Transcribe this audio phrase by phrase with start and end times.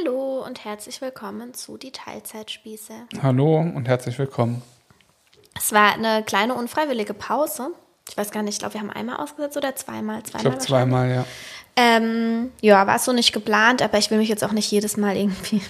[0.00, 2.92] Hallo und herzlich willkommen zu Die Teilzeitspieße.
[3.22, 4.62] Hallo und herzlich willkommen.
[5.56, 7.70] Es war eine kleine unfreiwillige Pause.
[8.08, 10.22] Ich weiß gar nicht, ich glaube, wir haben einmal ausgesetzt oder zweimal.
[10.24, 11.24] Ich glaube zweimal, ja.
[11.76, 15.16] Ähm, ja, war so nicht geplant, aber ich will mich jetzt auch nicht jedes Mal
[15.16, 15.60] irgendwie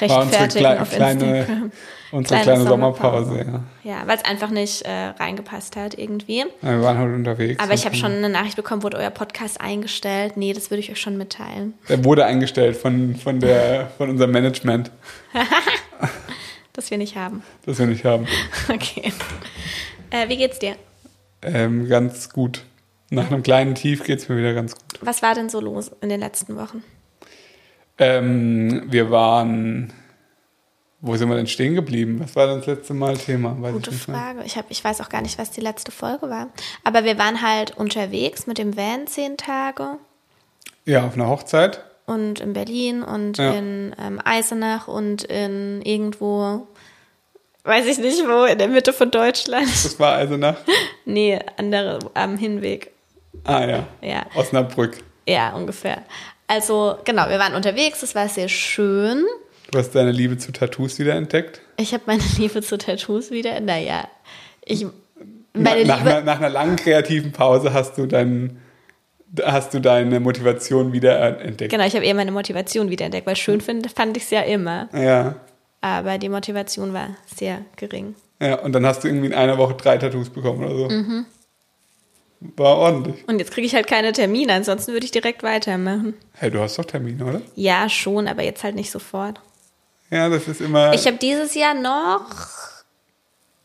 [0.00, 1.72] War unsere rechtfertigen auf kleine, Instagram.
[2.12, 3.62] Unsere kleine, Sommerpause, ja.
[3.90, 6.38] Ja, weil es einfach nicht äh, reingepasst hat irgendwie.
[6.62, 7.62] Ja, Wir waren heute unterwegs.
[7.62, 10.36] Aber ich habe schon eine Nachricht bekommen, wurde euer Podcast eingestellt.
[10.36, 11.74] Nee, das würde ich euch schon mitteilen.
[11.88, 14.90] Er wurde eingestellt von, von, der, von unserem Management,
[16.72, 17.42] Das wir nicht haben.
[17.66, 18.26] das wir nicht haben.
[18.72, 19.12] Okay.
[20.10, 20.76] Äh, wie geht's dir?
[21.42, 22.62] Ähm, ganz gut.
[23.10, 24.98] Nach einem kleinen Tief geht es mir wieder ganz gut.
[25.00, 26.82] Was war denn so los in den letzten Wochen?
[27.98, 29.92] Ähm, wir waren.
[31.02, 32.20] Wo sind wir denn stehen geblieben?
[32.22, 33.56] Was war denn das letzte Mal Thema?
[33.58, 34.02] Weiß Gute ich.
[34.02, 34.42] Frage.
[34.44, 36.48] Ich, hab, ich weiß auch gar nicht, was die letzte Folge war.
[36.84, 39.96] Aber wir waren halt unterwegs mit dem Van zehn Tage
[40.84, 41.82] Ja, auf einer Hochzeit.
[42.06, 43.52] und in Berlin und Ja.
[43.54, 46.66] in ähm, Eisenach und in irgendwo,
[47.64, 49.68] weiß ich nicht wo, in der Mitte von Deutschland.
[49.68, 50.56] Das war also nach.
[51.06, 52.92] nee, andere am Hinweg.
[53.44, 53.86] Ah ja.
[54.02, 54.26] Ja.
[54.34, 54.98] Osnabrück.
[55.26, 56.02] Ja, ungefähr.
[56.46, 59.24] Also, genau, wir waren unterwegs, es war sehr schön.
[59.70, 61.60] Du hast deine Liebe zu Tattoos wieder entdeckt.
[61.76, 63.60] Ich habe meine Liebe zu Tattoos wieder.
[63.60, 64.08] Naja,
[64.64, 64.86] ich.
[65.52, 66.10] Meine nach, Liebe.
[66.10, 68.60] einer, nach einer langen kreativen Pause hast du dein,
[69.42, 71.72] hast du deine Motivation wieder entdeckt.
[71.72, 74.88] Genau, ich habe eher meine Motivation wiederentdeckt, weil schön find, fand ich es ja immer.
[74.92, 75.36] Ja.
[75.80, 78.14] Aber die Motivation war sehr gering.
[78.40, 80.88] Ja, und dann hast du irgendwie in einer Woche drei Tattoos bekommen oder so.
[80.88, 81.26] Mhm.
[82.56, 83.26] War ordentlich.
[83.28, 86.14] Und jetzt kriege ich halt keine Termine, ansonsten würde ich direkt weitermachen.
[86.32, 87.42] Hey, du hast doch Termine, oder?
[87.54, 89.40] Ja, schon, aber jetzt halt nicht sofort.
[90.10, 90.92] Ja, das ist immer.
[90.92, 92.26] Ich habe dieses Jahr noch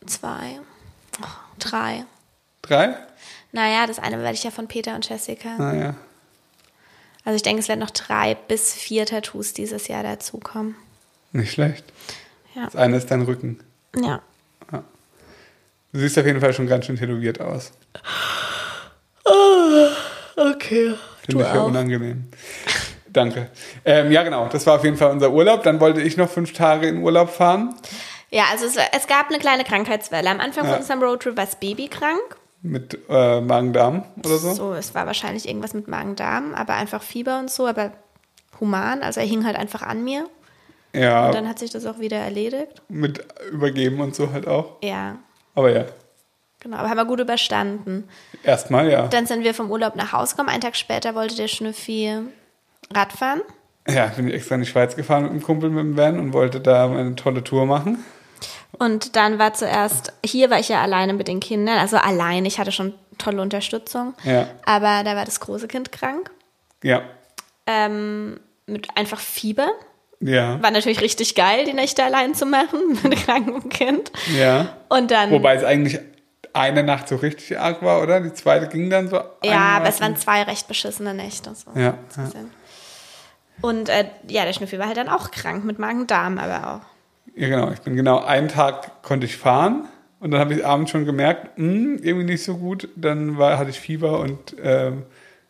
[0.06, 0.60] zwei,
[1.22, 1.26] oh,
[1.60, 2.06] drei.
[2.62, 2.96] drei?
[3.52, 5.58] Naja, das eine werde ich ja von Peter und Jessica.
[5.58, 5.96] Ah ja.
[7.24, 10.76] Also ich denke, es werden noch drei bis vier Tattoos dieses Jahr dazukommen.
[11.32, 11.84] Nicht schlecht.
[12.54, 12.66] Ja.
[12.66, 13.60] Das eine ist dein Rücken.
[13.96, 14.22] Ja.
[15.92, 17.72] Du siehst auf jeden Fall schon ganz schön tätowiert aus.
[20.36, 20.94] Okay.
[21.26, 22.30] Finde ich ja unangenehm.
[23.16, 23.50] Danke.
[23.86, 24.48] Ähm, ja, genau.
[24.52, 25.64] Das war auf jeden Fall unser Urlaub.
[25.64, 27.74] Dann wollte ich noch fünf Tage in Urlaub fahren.
[28.32, 30.30] Ja, also es, es gab eine kleine Krankheitswelle.
[30.30, 30.72] Am Anfang Ja.
[30.72, 32.38] von unserem Roadtrip war das Baby krank.
[32.62, 34.54] Mit äh, Magen-Darm oder so.
[34.54, 37.92] So, es war wahrscheinlich irgendwas mit Magen-Darm, aber einfach Fieber und so, aber
[38.60, 39.04] human.
[39.04, 40.28] Also er hing halt einfach an mir.
[40.94, 42.82] Ja, Und dann hat sich das auch wieder erledigt.
[42.90, 44.78] mit Übergeben und so halt auch.
[44.82, 45.18] Ja,
[45.54, 45.86] Aber ja,
[46.60, 46.78] genau.
[46.78, 48.10] Aber haben wir gut überstanden.
[48.44, 49.08] erstmal ja.
[49.08, 50.50] Dann sind wir vom Urlaub nach Hause gekommen.
[50.50, 52.14] Einen Tag später wollte der Schnüffi
[52.94, 53.42] Radfahren.
[53.88, 56.34] Ja, bin ich extra in die Schweiz gefahren mit einem Kumpel mit dem Van und
[56.34, 58.04] wollte da eine tolle Tour machen.
[58.78, 62.60] Und dann war zuerst, hier war ich ja alleine mit den Kindern, also allein, ich
[62.60, 64.14] hatte schon tolle Unterstützung.
[64.24, 64.48] Ja.
[64.66, 66.30] Aber da war das große Kind krank.
[66.84, 67.02] Ja,
[67.68, 69.70] Ähm, mit einfach Fieber.
[70.20, 74.12] ja, War natürlich richtig geil, die Nächte allein zu machen mit krankem Kind.
[74.38, 74.76] ja.
[74.90, 75.32] Und dann.
[75.32, 76.00] Wobei es eigentlich
[76.54, 78.20] eine Nacht so richtig arg war, oder?
[78.22, 79.20] Die zweite ging dann so.
[79.44, 81.54] ja, aber es waren zwei recht beschissene Nächte.
[81.54, 81.72] So.
[81.80, 82.30] Ja, ja.
[83.62, 87.36] Und äh, ja, der Schnüffel war halt dann auch krank mit Magen-Darm, aber auch.
[87.40, 87.72] Ja, genau.
[87.72, 89.88] Ich bin genau einen Tag konnte ich fahren
[90.20, 92.88] und dann habe ich abends schon gemerkt, hm, irgendwie nicht so gut.
[92.96, 95.04] Dann war, hatte ich Fieber und ähm,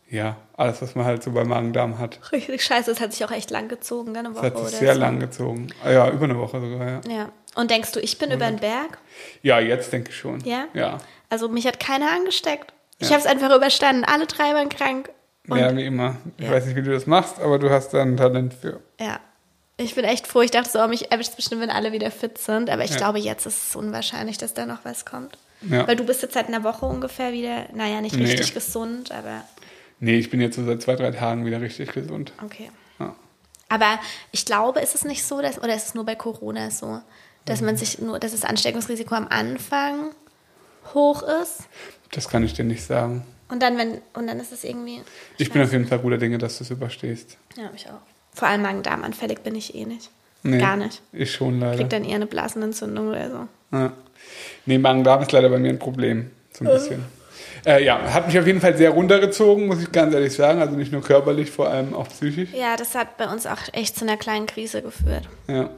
[0.10, 2.20] ja, alles, was man halt so bei Magen-Darm hat.
[2.32, 4.78] Richtig scheiße, es hat sich auch echt lang gezogen, ne, eine Das Woche hat sich
[4.78, 5.00] sehr so.
[5.02, 5.68] lang gezogen.
[5.84, 7.02] Ah, Ja, über eine Woche sogar, ja.
[7.10, 7.30] Ja.
[7.56, 8.98] Und denkst du, ich bin über den Berg?
[9.42, 10.42] Ja, jetzt denke ich schon.
[10.42, 10.66] Ja?
[10.74, 10.98] Ja.
[11.30, 12.74] Also mich hat keiner angesteckt.
[13.00, 13.16] Ich Ja.
[13.16, 14.04] habe es einfach überstanden.
[14.06, 15.10] Alle drei waren krank.
[15.48, 16.16] Und ja, wie immer.
[16.38, 16.52] Ich Ja.
[16.52, 18.80] weiß nicht, wie du das machst, aber du hast da ein Talent für.
[19.00, 19.20] Ja.
[19.78, 20.42] Ich bin echt froh.
[20.42, 22.70] Ich dachte so, mich erwischt es bestimmt, wenn alle wieder fit sind.
[22.70, 22.98] Aber ich Ja.
[22.98, 25.38] glaube, jetzt ist es unwahrscheinlich, dass da noch was kommt.
[25.62, 25.86] Ja.
[25.88, 28.24] Weil du bist jetzt seit einer Woche ungefähr wieder, naja, nicht Nee.
[28.24, 29.44] richtig gesund, aber
[30.00, 32.32] Nee, ich bin jetzt so seit zwei, drei Tagen wieder richtig gesund.
[32.44, 32.70] okay.
[33.68, 34.00] Aber
[34.32, 37.02] ich glaube, ist es nicht so, dass, oder ist es nur bei Corona so,
[37.46, 37.66] dass Mhm.
[37.66, 40.12] man sich nur, dass das Ansteckungsrisiko am Anfang
[40.94, 41.62] hoch ist
[42.12, 43.26] Das kann ich dir nicht sagen.
[43.50, 45.02] Und dann, wenn, und dann ist es irgendwie.
[45.38, 47.38] Ich bin auf jeden Fall guter Dinge, dass du es überstehst.
[47.58, 48.02] Ja, ich auch.
[48.34, 50.10] Vor allem Magen-Darm-anfällig bin ich eh nicht.
[50.44, 51.02] Nee, Gar nicht.
[51.12, 51.78] Ich schon leider.
[51.78, 53.48] Krieg dann eher eine Blasenentzündung oder so.
[53.72, 53.94] Ja.
[54.66, 56.32] Nee, Magen-Darm ist leider bei mir ein Problem.
[56.52, 57.04] So ein bisschen.
[57.66, 60.62] Äh, ja, hat mich auf jeden Fall sehr runtergezogen, muss ich ganz ehrlich sagen.
[60.62, 62.50] Also nicht nur körperlich, vor allem auch psychisch.
[62.54, 65.28] Ja, das hat bei uns auch echt zu einer kleinen Krise geführt.
[65.48, 65.72] Ja.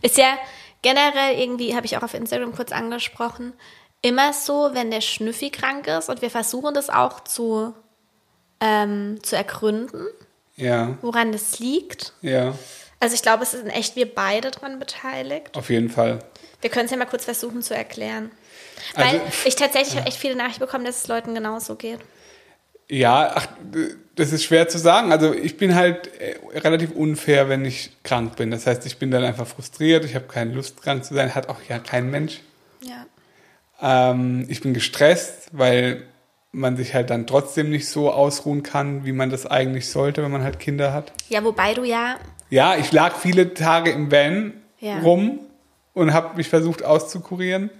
[0.00, 0.36] Ist ja
[0.82, 3.52] generell irgendwie, habe ich auch auf Instagram kurz angesprochen,
[4.06, 7.74] immer so, wenn der Schnüffi krank ist und wir versuchen das auch zu,
[8.60, 10.06] ähm, zu ergründen,
[10.56, 12.12] Ja, woran das liegt.
[12.22, 12.54] ja,
[13.00, 15.56] Also ich glaube, es sind echt wir beide dran beteiligt.
[15.56, 16.20] auf jeden Fall.
[16.62, 18.30] Wir können es ja mal kurz versuchen zu erklären.
[18.94, 22.00] Also- Weil ich tatsächlich habe echt viele Nachrichten bekommen, dass es Leuten genauso geht.
[22.88, 23.48] Ja, ach,
[24.14, 25.10] das ist schwer zu sagen.
[25.12, 28.50] Also ich bin halt äh, relativ unfair, wenn ich krank bin.
[28.52, 31.48] Das heißt, ich bin dann einfach frustriert, ich habe keine Lust, krank zu sein, hat
[31.48, 32.40] auch ja kein Mensch.
[32.80, 33.04] Ja.
[33.80, 36.04] Ähm, ich bin gestresst, weil
[36.52, 40.30] man sich halt dann trotzdem nicht so ausruhen kann, wie man das eigentlich sollte, wenn
[40.30, 41.12] man halt Kinder hat.
[41.28, 42.16] Ja, wobei du ja.
[42.48, 45.00] Ja, ich lag viele Tage im Van Ja.
[45.00, 45.40] rum
[45.92, 47.70] und habe mich versucht auszukurieren,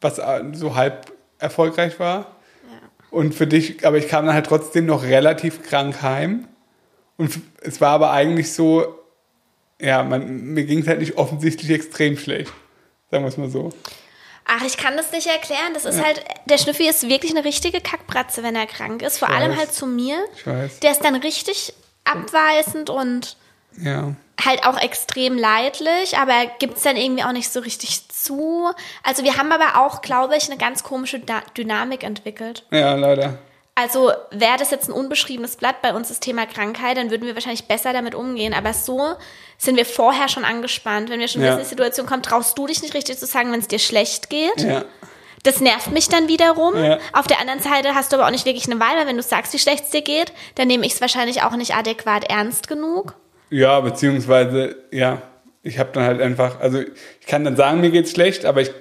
[0.00, 2.36] was äh, so halb erfolgreich war.
[3.10, 6.46] Und für dich, aber ich kam dann halt trotzdem noch relativ krank heim.
[7.16, 8.98] Und es war aber eigentlich so,
[9.80, 12.52] ja, man, mir ging es halt nicht offensichtlich extrem schlecht.
[13.10, 13.70] Sagen wir es mal so.
[14.50, 15.74] Ach, ich kann das nicht erklären.
[15.74, 19.18] Das ist halt, der Schnüffi ist wirklich eine richtige Kackbratze, wenn er krank ist.
[19.18, 19.58] Vor Ich allem weiß.
[19.58, 20.24] halt zu mir.
[20.36, 20.80] Ich weiß.
[20.80, 21.74] Der ist dann richtig
[22.04, 23.36] abweisend und
[23.80, 24.14] Ja.
[24.44, 28.70] halt auch extrem leidlich, aber gibt es dann irgendwie auch nicht so richtig zu.
[29.02, 31.20] Also wir haben aber auch, glaube ich, eine ganz komische
[31.56, 32.64] Dynamik entwickelt.
[32.70, 33.38] Ja, leider.
[33.80, 37.34] Also wäre das jetzt ein unbeschriebenes Blatt bei uns, das Thema Krankheit, dann würden wir
[37.34, 38.52] wahrscheinlich besser damit umgehen.
[38.52, 39.14] Aber so
[39.56, 41.10] sind wir vorher schon angespannt.
[41.10, 41.50] Wenn wir schon Ja.
[41.50, 44.30] wissen, die Situation kommt, traust du dich nicht richtig zu sagen, wenn es dir schlecht
[44.30, 44.60] geht.
[44.62, 44.84] Ja.
[45.44, 46.76] Das nervt mich dann wiederum.
[46.76, 46.98] Ja.
[47.12, 49.22] Auf der anderen Seite hast du aber auch nicht wirklich eine Wahl, weil wenn du
[49.22, 52.66] sagst, wie schlecht es dir geht, dann nehme ich es wahrscheinlich auch nicht adäquat ernst
[52.66, 53.14] genug.
[53.48, 55.22] Ja, beziehungsweise, ja,
[55.62, 58.72] ich habe dann halt einfach, also ich kann dann sagen, mir geht's schlecht, aber ich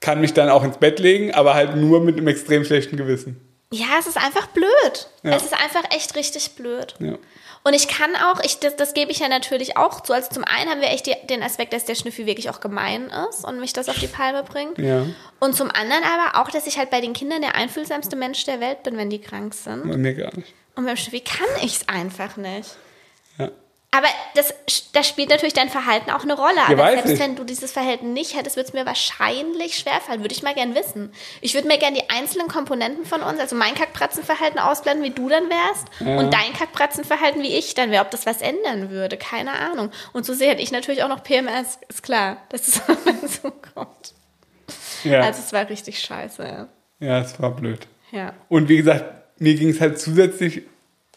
[0.00, 3.46] kann mich dann auch ins Bett legen, aber halt nur mit einem extrem schlechten Gewissen.
[3.72, 5.08] Ja, es ist einfach blöd.
[5.22, 5.36] Ja.
[5.36, 6.94] Es ist einfach echt richtig blöd.
[6.98, 7.16] Ja.
[7.62, 10.12] Und ich kann auch, ich, das, das gebe ich ja natürlich auch zu.
[10.12, 13.12] Also zum einen haben wir echt die, den Aspekt, dass der Schnüffi wirklich auch gemein
[13.28, 14.78] ist und mich das auf die Palme bringt.
[14.78, 15.06] Ja.
[15.38, 18.60] Und zum anderen aber auch, dass ich halt bei den Kindern der einfühlsamste Mensch der
[18.60, 19.88] Welt bin, wenn die krank sind.
[19.88, 20.52] Bei mir gar nicht.
[20.74, 22.70] Und beim Schnüffi kann ich es einfach nicht.
[23.92, 23.98] Ja.
[23.98, 24.54] Aber das,
[24.92, 26.60] das spielt natürlich dein Verhalten auch eine Rolle.
[26.68, 27.18] Aber selbst ich.
[27.18, 30.20] wenn du dieses Verhalten nicht hättest, würde es mir wahrscheinlich schwerfallen.
[30.20, 31.12] Würde ich mal gern wissen.
[31.40, 35.28] Ich würde mir gern die einzelnen Komponenten von uns, also mein Kackpratzenverhalten ausblenden, wie du
[35.28, 35.88] dann wärst.
[36.00, 38.04] Und dein Kackpratzenverhalten, wie ich dann wäre.
[38.04, 39.90] Ob das was ändern würde, keine Ahnung.
[40.12, 41.78] Und so sehr hätte ich natürlich auch noch PMS.
[41.88, 42.74] Ist klar, dass es
[43.42, 44.14] so kommt.
[45.02, 46.42] Ja, Also es war richtig scheiße.
[46.44, 46.68] Ja.
[47.00, 47.88] ja es war blöd.
[48.12, 48.34] ja.
[48.48, 49.04] Und wie gesagt,
[49.40, 50.62] mir ging es halt zusätzlich,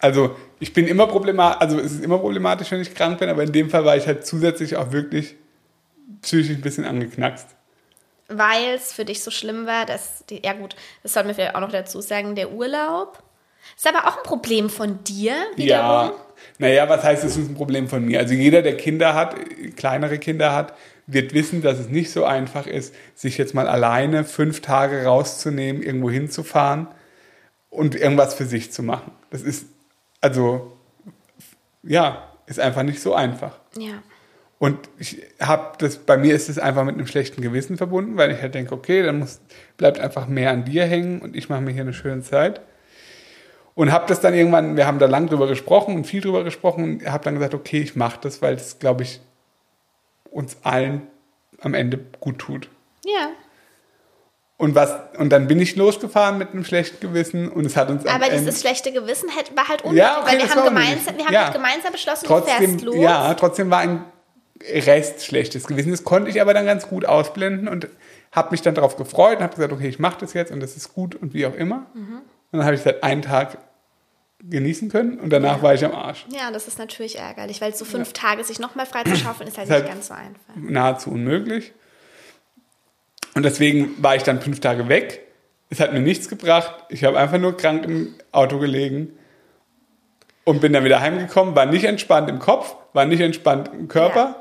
[0.03, 3.41] also ich bin immer problematisch, also es ist immer problematisch, wenn ich krank bin, aber
[3.43, 5.35] in dem Fall war ich halt zusätzlich auch wirklich
[6.21, 7.47] psychisch ein bisschen angeknackst.
[8.27, 11.55] Weil es für dich so schlimm war, dass, die, ja gut, das sollten wir vielleicht
[11.55, 13.23] auch noch dazu sagen, der Urlaub.
[13.77, 15.69] Ist aber auch ein Problem von dir wiederum.
[15.69, 16.13] Ja,
[16.59, 18.19] naja, was heißt, es ist ein Problem von mir?
[18.19, 19.37] Also jeder, der Kinder hat,
[19.77, 20.73] kleinere Kinder hat,
[21.07, 25.81] wird wissen, dass es nicht so einfach ist, sich jetzt mal alleine fünf Tage rauszunehmen,
[25.81, 26.87] irgendwo hinzufahren
[27.69, 29.13] und irgendwas für sich zu machen.
[29.29, 29.65] Das ist,
[30.23, 30.71] also,
[31.83, 33.59] ja, ist einfach nicht so einfach.
[33.77, 34.01] Ja.
[34.57, 38.31] Und ich habe das, bei mir ist es einfach mit einem schlechten Gewissen verbunden, weil
[38.31, 39.41] ich halt denke, okay, dann muss,
[39.75, 42.61] bleibt einfach mehr an dir hängen und ich mache mir hier eine schöne Zeit.
[43.75, 46.83] Und habe das dann irgendwann, wir haben da lang drüber gesprochen und viel drüber gesprochen
[46.85, 49.19] und habe dann gesagt, okay, ich mache das, weil es, glaube ich,
[50.31, 51.01] uns allen
[51.59, 52.69] am Ende gut tut.
[53.03, 53.31] Ja.
[54.63, 58.05] Und was, und dann bin ich losgefahren mit einem schlechten Gewissen und es hat uns
[58.05, 61.33] Aber dieses schlechte Gewissen war halt unnötig, Ja, okay, weil wir haben, gemeinsam, wir haben
[61.33, 61.43] Ja.
[61.45, 62.95] halt gemeinsam beschlossen, du trotzdem, fährst los.
[62.95, 64.05] ja, trotzdem war ein
[64.61, 65.91] Rest schlechtes Gewissen.
[65.91, 67.89] Das konnte ich aber dann ganz gut ausblenden und
[68.31, 70.77] habe mich dann darauf gefreut und habe gesagt, okay, ich mache das jetzt und das
[70.77, 71.85] ist gut und wie auch immer.
[71.93, 72.21] Mhm.
[72.51, 73.57] Und dann habe ich seit einen Tag
[74.41, 76.25] genießen können und danach war ich am Arsch.
[76.29, 79.57] Ja, das ist natürlich ärgerlich, weil so fünf Tage sich nochmal frei zu schaufeln, ist
[79.57, 80.55] halt Ist nicht halt- ganz so einfach.
[80.55, 81.73] Nahezu unmöglich.
[83.35, 85.21] Und deswegen war ich dann fünf Tage weg.
[85.69, 86.71] Es hat mir nichts gebracht.
[86.89, 89.17] Ich habe einfach nur krank im Auto gelegen
[90.43, 94.35] und bin dann wieder heimgekommen, war nicht entspannt im Kopf, war nicht entspannt im Körper.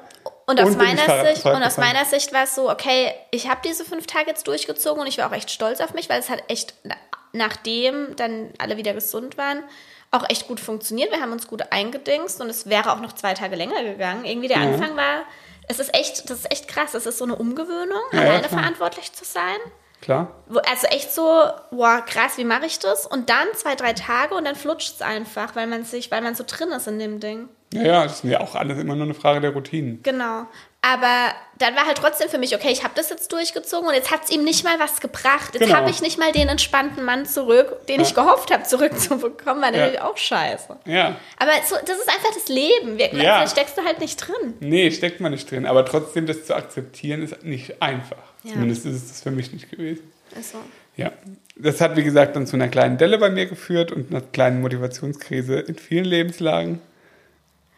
[0.46, 3.60] Und aus, Und meiner Sicht, und aus meiner Sicht war es so, okay, ich habe
[3.64, 6.28] diese fünf Tage jetzt durchgezogen und ich war auch echt stolz auf mich, weil es
[6.28, 6.96] hat echt, na-
[7.32, 9.62] nachdem dann alle wieder gesund waren,
[10.12, 11.10] auch echt gut funktioniert.
[11.10, 14.24] Wir haben uns gut eingedingst und es wäre auch noch zwei Tage länger gegangen.
[14.24, 15.22] Irgendwie der Anfang war,
[15.68, 16.94] es ist echt, das ist echt krass.
[16.94, 18.60] Es ist so eine Umgewöhnung, Ja, ja, alleine klar.
[18.60, 19.56] verantwortlich zu sein.
[20.02, 20.32] Klar.
[20.68, 21.22] Also echt so,
[21.70, 23.06] wow, krass, wie mache ich das?
[23.06, 26.34] Und dann zwei, drei Tage und dann flutscht es einfach, weil man sich, weil man
[26.34, 27.48] so drin ist in dem Ding.
[27.72, 30.02] Ja, ja, das ist ja auch alles immer nur eine Frage der Routinen.
[30.02, 30.46] Genau.
[30.84, 34.10] Aber dann war halt trotzdem für mich, okay, ich habe das jetzt durchgezogen und jetzt
[34.10, 35.54] hat es ihm nicht mal was gebracht.
[35.54, 35.76] Jetzt Genau.
[35.76, 39.62] habe ich nicht mal den entspannten Mann zurück, den ich gehofft habe, zurückzubekommen.
[39.62, 39.78] War Ja.
[39.78, 40.76] natürlich auch scheiße.
[40.86, 41.14] Ja.
[41.38, 42.98] Aber so, das ist einfach das Leben.
[42.98, 43.40] Wir, Ja.
[43.42, 44.54] Da steckst du halt nicht drin.
[44.58, 45.66] Nee, steckt man nicht drin.
[45.66, 48.16] Aber trotzdem, das zu akzeptieren, ist nicht einfach.
[48.42, 48.54] Ja.
[48.54, 50.12] Zumindest ist es das für mich nicht gewesen.
[50.34, 50.58] Also,
[50.96, 51.12] Ja.
[51.54, 54.60] Das hat, wie gesagt, dann zu einer kleinen Delle bei mir geführt und einer kleinen
[54.62, 56.80] Motivationskrise in vielen Lebenslagen.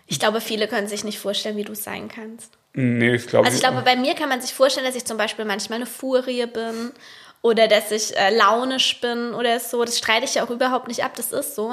[0.07, 2.53] ich glaube, viele können sich nicht vorstellen, wie du sein kannst.
[2.75, 5.17] Nee, ich glaube Also ich glaube, bei mir kann man sich vorstellen, dass ich zum
[5.17, 6.93] Beispiel manchmal eine Furie bin
[7.41, 9.85] oder dass ich äh, launisch bin oder so.
[9.85, 11.73] Das streite ich ja auch überhaupt nicht ab, das ist so.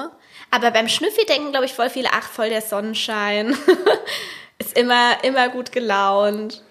[0.51, 3.55] Aber beim Schnüffi denken, glaube ich, voll viele, ach, voll der Sonnenschein.
[4.60, 6.62] ist immer, immer gut gelaunt.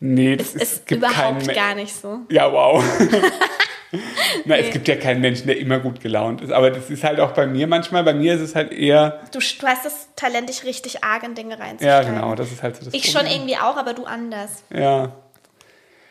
[0.00, 2.20] Nee, das Ist, ist, ist überhaupt gar nicht so.
[2.30, 2.82] Ja, wow.
[4.44, 6.52] Na, es gibt ja keinen Menschen, der immer gut gelaunt ist.
[6.52, 8.04] Aber das ist halt auch bei mir manchmal.
[8.04, 9.20] Bei mir ist es halt eher.
[9.32, 12.14] Du, du hast das Talent, dich richtig arg in Dinge Ja, reinzusteigen.
[12.14, 13.32] genau, das ist halt so das Ich schon Problem.
[13.34, 14.62] irgendwie auch, aber du anders.
[14.70, 15.12] Ja.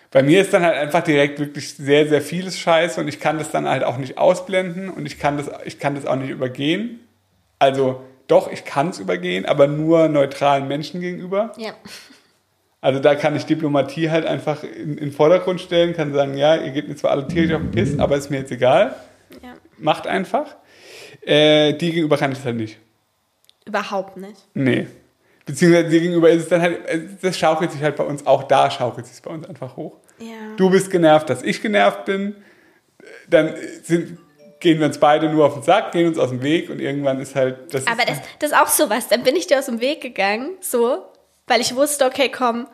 [0.10, 3.38] Bei mir ist dann halt einfach direkt wirklich sehr, sehr vieles Scheiße und ich kann
[3.38, 6.30] das dann halt auch nicht ausblenden und ich kann das, ich kann das auch nicht
[6.30, 7.02] übergehen.
[7.60, 11.52] Also doch, ich kann es übergehen, aber nur neutralen Menschen gegenüber.
[11.58, 11.72] Ja.
[12.80, 16.56] Also da kann ich Diplomatie halt einfach in, in den Vordergrund stellen, kann sagen, ja,
[16.56, 18.96] ihr geht mir zwar alle tierisch auf den Piss, aber ist mir jetzt egal.
[19.42, 19.54] ja.
[19.80, 20.56] Macht einfach.
[21.22, 22.80] Äh, die gegenüber kann ich das halt nicht.
[23.66, 24.48] Überhaupt nicht.
[24.54, 24.88] Nee.
[25.46, 26.80] Beziehungsweise dir gegenüber ist es dann halt,
[27.22, 29.98] das schaukelt sich halt bei uns, auch da schaukelt sich bei uns einfach hoch.
[30.20, 30.56] Ja.
[30.58, 32.36] Du bist genervt, dass ich genervt bin,
[33.30, 34.18] dann sind,
[34.60, 37.20] gehen wir uns beide nur auf den Sack, gehen uns aus dem Weg und irgendwann
[37.20, 37.88] ist halt das.
[37.88, 39.08] Aber ist, das, das ist auch sowas.
[39.08, 41.06] Dann bin ich dir aus dem Weg gegangen, so,
[41.48, 42.68] weil ich wusste, okay, komm,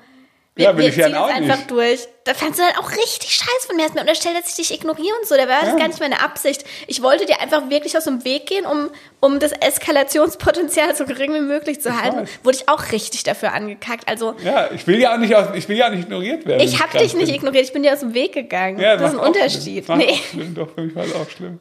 [0.56, 1.72] wir, Ja, wir ich ziehen jetzt einfach nicht.
[1.72, 2.08] durch.
[2.26, 3.86] Da fandst du dann auch richtig scheiße von mir.
[3.86, 5.36] Hast mir unterstellt, dass ich dich ignoriere und so.
[5.36, 5.78] Da war das Ja.
[5.78, 6.64] gar nicht meine Absicht.
[6.86, 11.34] Ich wollte dir einfach wirklich aus dem Weg gehen, um, um das Eskalationspotenzial so gering
[11.34, 12.18] wie möglich zu halten.
[12.20, 12.30] weiß.
[12.44, 14.08] Wurde ich auch richtig dafür angekackt.
[14.08, 16.62] Also, ja, ich will ja auch nicht, aus, ich will ja nicht ignoriert werden.
[16.62, 17.36] ich habe dich nicht bin.
[17.36, 18.80] ignoriert, ich bin dir aus dem Weg gegangen.
[18.80, 19.86] Ja, das ist ein Unterschied.
[19.86, 19.98] Schlimm.
[19.98, 20.20] Nee.
[20.32, 20.54] schlimm.
[20.54, 21.60] Doch, für mich war es auch schlimm.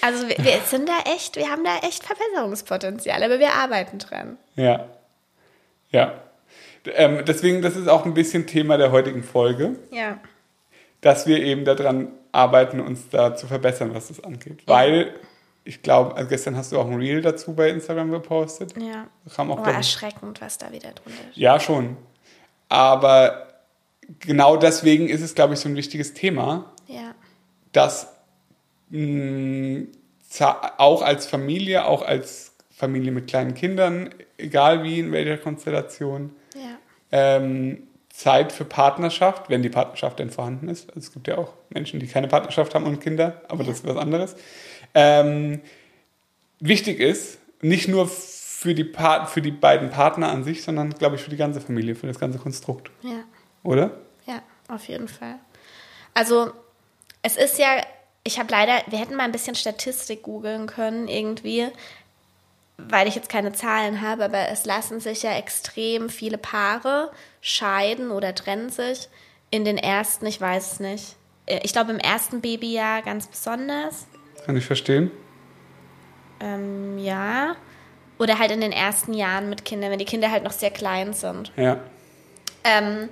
[0.00, 4.38] Also wir, wir sind da echt, wir haben da echt Verbesserungspotenzial, aber wir arbeiten dran.
[4.54, 4.86] Ja.
[5.90, 6.14] Ja.
[6.94, 10.18] Ähm, deswegen, das ist auch ein bisschen Thema der heutigen Folge, Ja.
[11.00, 14.62] dass wir eben daran arbeiten, uns da zu verbessern, was das angeht.
[14.66, 15.14] Weil,
[15.64, 18.74] ich glaube, also gestern hast du auch ein Reel dazu bei Instagram gepostet.
[18.80, 19.06] Ja.
[19.34, 21.36] Kam auch, Oh, erschreckend, was da wieder drunter ist.
[21.36, 21.96] Ja, schon.
[22.68, 23.46] Aber
[24.20, 27.14] genau deswegen ist es, glaube ich, so ein wichtiges Thema, Ja.
[27.72, 28.08] dass
[28.90, 29.86] mh,
[30.28, 36.30] za- auch als Familie, auch als Familie mit kleinen Kindern, egal wie, in welcher Konstellation,
[36.30, 36.30] Ja.
[37.12, 40.88] Ähm, Zeit für Partnerschaft, wenn die Partnerschaft denn vorhanden ist.
[40.88, 43.86] Also es gibt ja auch Menschen, die keine Partnerschaft haben und Kinder, aber das ist
[43.86, 44.36] was anderes.
[44.94, 45.60] Ähm,
[46.58, 48.90] wichtig ist, nicht nur für die,
[49.26, 52.18] für die beiden Partner an sich, sondern, glaube ich, für die ganze Familie, für das
[52.18, 52.90] ganze Konstrukt.
[53.02, 53.22] Ja.
[53.62, 53.90] Oder?
[54.26, 55.36] Ja, auf jeden Fall.
[56.14, 56.52] Also,
[57.20, 57.82] es ist ja,
[58.24, 61.68] ich habe leider, wir hätten mal ein bisschen Statistik googeln können, irgendwie,
[62.78, 68.10] weil ich jetzt keine Zahlen habe, aber es lassen sich ja extrem viele Paare scheiden
[68.10, 69.08] oder trennen sich
[69.50, 71.16] in den ersten, ich weiß es nicht.
[71.46, 74.06] Äh, Ich glaube, im ersten Babyjahr ganz besonders.
[74.44, 75.10] Kann ich verstehen.
[76.40, 77.56] Ähm, ja.
[78.18, 81.12] Oder halt in den ersten Jahren mit Kindern, wenn die Kinder halt noch sehr klein
[81.12, 81.52] sind.
[81.56, 81.78] Ja.
[82.64, 83.08] Ähm,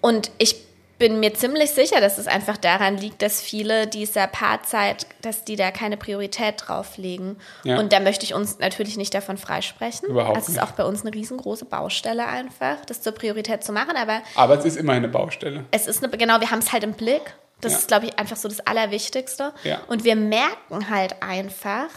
[0.00, 0.65] und ich
[0.98, 5.56] bin mir ziemlich sicher, dass es einfach daran liegt, dass viele dieser Paarzeit, dass die
[5.56, 7.36] da keine Priorität drauf legen.
[7.64, 7.78] Ja.
[7.78, 10.08] Und da möchte ich uns natürlich nicht davon freisprechen.
[10.08, 10.62] Überhaupt Es ist nicht.
[10.62, 13.96] auch bei uns eine riesengroße Baustelle einfach, das zur Priorität zu machen.
[13.96, 15.64] Aber Aber es ist immer eine Baustelle.
[15.70, 17.34] es ist eine, genau, wir haben es halt im Blick.
[17.60, 17.78] Das Ja.
[17.78, 19.52] ist, glaube ich, einfach so das Allerwichtigste.
[19.64, 19.80] Ja.
[19.88, 21.88] Und wir merken halt einfach,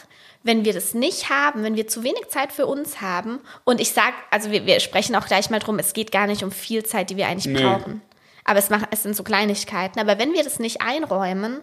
[0.43, 3.91] wenn wir das nicht haben, wenn wir zu wenig Zeit für uns haben, und ich
[3.91, 6.83] sag, also wir, wir sprechen auch gleich mal drum, es geht gar nicht um viel
[6.85, 7.61] Zeit, die wir eigentlich Nee.
[7.61, 8.01] brauchen.
[8.49, 9.99] Aber es, machen, es sind so Kleinigkeiten.
[9.99, 11.59] Aber wenn wir das nicht einräumen,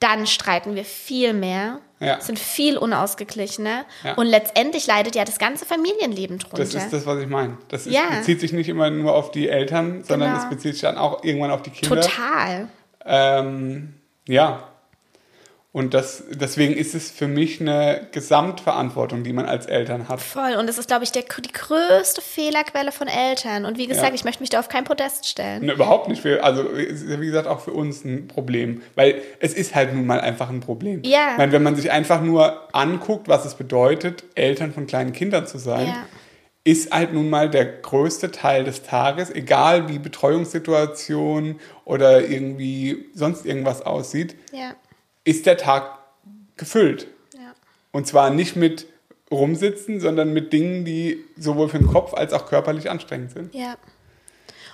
[0.00, 2.20] dann streiten wir viel mehr, Ja.
[2.20, 4.14] sind viel unausgeglichener Ja.
[4.14, 6.58] und letztendlich leidet ja das ganze Familienleben drunter.
[6.58, 7.56] Das ist das, was ich meine.
[7.68, 8.02] Das ist, Ja.
[8.18, 10.42] bezieht sich nicht immer nur auf die Eltern, sondern Genau.
[10.44, 12.00] es bezieht sich dann auch irgendwann auf die Kinder.
[12.00, 12.68] Total.
[13.04, 13.94] Ähm,
[14.28, 14.68] ja.
[15.78, 20.20] Und das, deswegen ist es für mich eine Gesamtverantwortung, die man als Eltern hat.
[20.20, 20.54] Voll.
[20.58, 23.64] Und das ist, glaube ich, der, die größte Fehlerquelle von Eltern.
[23.64, 24.14] Und wie gesagt, Ja.
[24.14, 25.66] ich möchte mich da auf kein Podest stellen.
[25.66, 26.20] Ne, überhaupt nicht.
[26.22, 28.82] Für, also, es ist, wie gesagt, auch für uns ein Problem.
[28.96, 31.02] Weil es ist halt nun mal einfach ein Problem.
[31.04, 31.32] Ja.
[31.32, 35.46] Ich meine, wenn man sich einfach nur anguckt, was es bedeutet, Eltern von kleinen Kindern
[35.46, 36.06] zu sein, Ja.
[36.64, 43.46] ist halt nun mal der größte Teil des Tages, egal wie Betreuungssituation oder irgendwie sonst
[43.46, 44.72] irgendwas aussieht, Ja.
[45.28, 45.98] Ist der Tag
[46.56, 47.06] gefüllt.
[47.34, 47.52] Ja.
[47.92, 48.86] Und zwar nicht mit
[49.30, 53.54] rumsitzen, sondern mit Dingen, die sowohl für den Kopf als auch körperlich anstrengend sind.
[53.54, 53.76] Ja.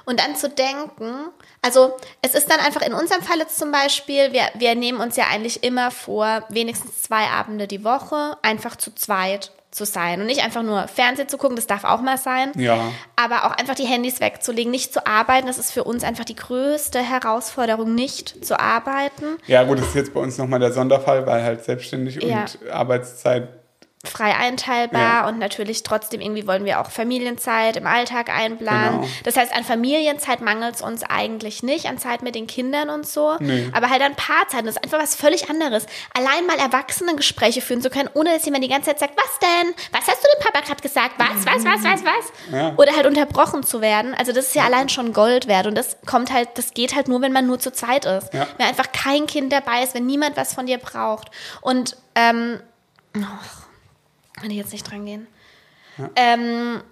[0.04, 1.30] Und dann zu denken,
[1.60, 5.16] also es ist dann einfach in unserem Fall jetzt zum Beispiel, wir, wir nehmen uns
[5.16, 10.26] ja eigentlich immer vor, wenigstens zwei Abende die Woche einfach zu zweit zu sein und
[10.26, 12.78] nicht einfach nur Fernsehen zu gucken, das darf auch mal sein, Ja.
[13.16, 16.36] aber auch einfach die Handys wegzulegen, nicht zu arbeiten, das ist für uns einfach die
[16.36, 19.36] größte Herausforderung, nicht zu arbeiten.
[19.46, 22.42] Ja, gut, das ist jetzt bei uns nochmal der Sonderfall, weil halt selbstständig Ja.
[22.62, 23.48] und Arbeitszeit
[24.08, 25.28] frei einteilbar Ja.
[25.28, 29.00] und natürlich trotzdem irgendwie wollen wir auch Familienzeit im Alltag einplanen.
[29.00, 29.12] Genau.
[29.24, 33.06] Das heißt, an Familienzeit mangelt es uns eigentlich nicht, an Zeit mit den Kindern und
[33.06, 33.68] so, Nee.
[33.72, 34.66] aber halt an Paarzeit.
[34.66, 35.86] Das ist einfach was völlig anderes.
[36.16, 39.74] Allein mal Erwachsenengespräche führen zu können, ohne dass jemand die ganze Zeit sagt, was denn?
[39.92, 41.14] Was hast du dem Papa gerade gesagt?
[41.18, 42.32] Was, was, was, was, was?
[42.52, 42.72] Ja.
[42.76, 44.14] Oder halt unterbrochen zu werden.
[44.14, 47.08] Also das ist ja allein schon Gold wert und das kommt halt, das geht halt
[47.08, 48.32] nur, wenn man nur zu zweit ist.
[48.32, 48.46] Ja.
[48.58, 51.30] Wenn einfach kein Kind dabei ist, wenn niemand was von dir braucht.
[51.60, 52.60] Und ähm,
[54.40, 55.26] kann ich jetzt nicht dran gehen.
[56.16, 56.82] Ähm,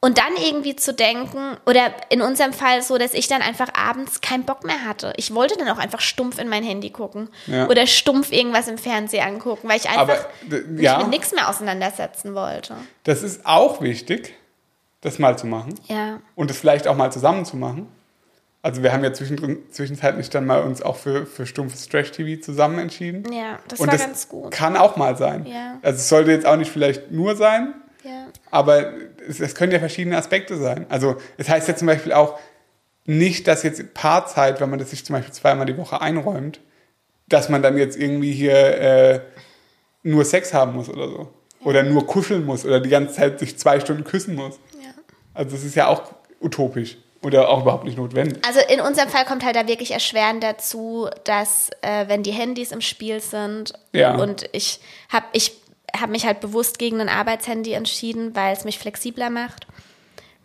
[0.00, 4.20] und dann irgendwie zu denken, oder in unserem Fall so, dass ich dann einfach abends
[4.20, 5.12] keinen Bock mehr hatte.
[5.16, 7.28] Ich wollte dann auch einfach stumpf in mein Handy gucken.
[7.46, 7.66] Ja.
[7.66, 10.98] Oder stumpf irgendwas im Fernsehen angucken, weil ich einfach Aber, mich ja.
[10.98, 12.76] mit nichts mehr auseinandersetzen wollte.
[13.02, 14.34] Das ist auch wichtig,
[15.00, 15.74] das mal zu machen.
[15.88, 16.20] Ja.
[16.36, 17.88] Und das vielleicht auch mal zusammen zu machen.
[18.60, 22.78] Also wir haben ja zwischendrin, zwischenzeitlich dann mal uns auch für, für stumpfes Trash-TV zusammen
[22.80, 23.32] entschieden.
[23.32, 24.50] Ja, das Und war das ganz gut.
[24.50, 25.46] kann auch mal sein.
[25.46, 25.78] Ja.
[25.82, 28.26] Also es sollte jetzt auch nicht vielleicht nur sein, Ja.
[28.50, 28.92] aber
[29.28, 30.86] es, es können ja verschiedene Aspekte sein.
[30.88, 32.38] Also es heißt ja zum Beispiel auch
[33.04, 36.60] nicht, dass jetzt Paarzeit, wenn man das sich zum Beispiel zweimal die Woche einräumt,
[37.28, 39.20] dass man dann jetzt irgendwie hier äh,
[40.02, 41.28] nur Sex haben muss oder so.
[41.64, 44.58] Oder nur kuscheln muss oder die ganze Zeit sich zwei Stunden küssen muss.
[44.74, 44.90] Ja.
[45.34, 48.44] Also das ist ja auch utopisch oder auch überhaupt nicht notwendig.
[48.46, 52.72] Also in unserem Fall kommt halt da wirklich erschwerend dazu, dass äh, wenn die Handys
[52.72, 54.16] im Spiel sind Ja.
[54.16, 54.80] und ich
[55.10, 55.52] habe ich
[55.98, 59.66] hab mich halt bewusst gegen ein Arbeitshandy entschieden, weil es mich flexibler macht,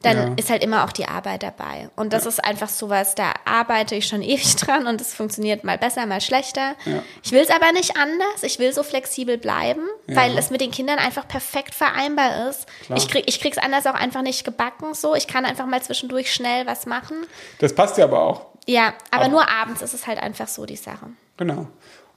[0.03, 0.33] dann Ja.
[0.35, 1.89] ist halt immer auch die Arbeit dabei.
[1.95, 5.77] Und das ist einfach sowas, da arbeite ich schon ewig dran und es funktioniert mal
[5.77, 6.75] besser, mal schlechter.
[6.85, 7.01] Ja.
[7.23, 8.43] Ich will es aber nicht anders.
[8.43, 10.15] Ich will so flexibel bleiben, Ja.
[10.17, 12.67] weil es mit den Kindern einfach perfekt vereinbar ist.
[12.85, 12.97] Klar.
[12.99, 15.15] Ich, krieg, ich krieg's anders auch einfach nicht gebacken so.
[15.15, 17.17] Ich kann einfach mal zwischendurch schnell was machen.
[17.59, 18.45] Das passt ja aber auch.
[18.67, 21.07] Ja, aber Aber- nur abends ist es halt einfach so die Sache.
[21.37, 21.67] Genau.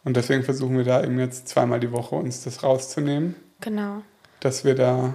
[0.05, 4.02] Und deswegen versuchen wir da eben jetzt zweimal die Woche uns das rauszunehmen, Genau.
[4.40, 5.14] dass wir da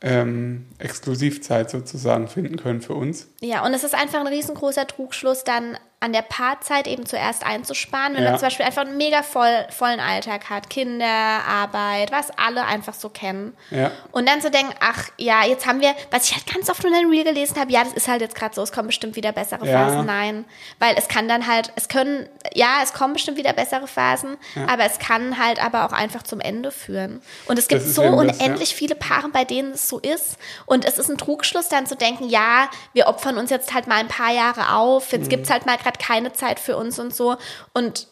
[0.00, 3.28] ähm, Exklusivzeit sozusagen finden können für uns.
[3.40, 8.14] Ja, und es ist einfach ein riesengroßer Trugschluss, dann an der Paarzeit eben zuerst einzusparen,
[8.14, 8.30] wenn Ja.
[8.30, 12.92] man zum Beispiel einfach einen mega voll, vollen Alltag hat, Kinder, Arbeit, was alle einfach
[12.92, 13.56] so kennen.
[13.70, 13.90] Ja.
[14.12, 16.92] Und dann zu denken, ach ja, jetzt haben wir, was ich halt ganz oft in
[16.92, 19.32] den Reel gelesen habe, ja, das ist halt jetzt gerade so, es kommen bestimmt wieder
[19.32, 19.88] bessere Ja.
[19.88, 20.04] Phasen.
[20.06, 20.44] Nein,
[20.78, 24.36] weil es kann dann halt, es können, ja, es kommen bestimmt wieder bessere Phasen,
[24.68, 27.22] aber es kann halt aber auch einfach zum Ende führen.
[27.46, 30.36] Und es gibt so eben das, unendlich viele Paare, bei denen es so ist.
[30.66, 33.96] Und es ist ein Trugschluss, dann zu denken, ja, wir opfern uns jetzt halt mal
[33.96, 35.18] ein paar Jahre auf, Mhm.
[35.18, 37.36] jetzt gibt's halt mal gerade keine Zeit für uns und so.
[37.74, 38.08] Und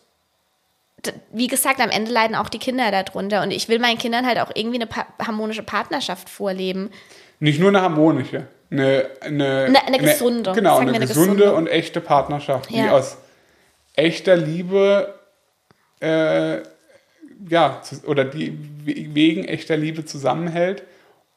[1.32, 3.42] wie gesagt, am Ende leiden auch die Kinder darunter.
[3.42, 6.90] Und ich will meinen Kindern halt auch irgendwie eine pa harmonische Partnerschaft vorleben.
[7.40, 11.54] Nicht nur eine harmonische, eine, eine, Eine- eine gesunde, genau, eine, wir eine gesunde, gesunde.
[11.54, 12.92] und echte Partnerschaft, die Ja.
[12.92, 13.18] aus
[13.96, 15.14] echter Liebe,
[16.00, 16.60] äh,
[17.50, 20.84] ja, oder die we- wegen echter Liebe zusammenhält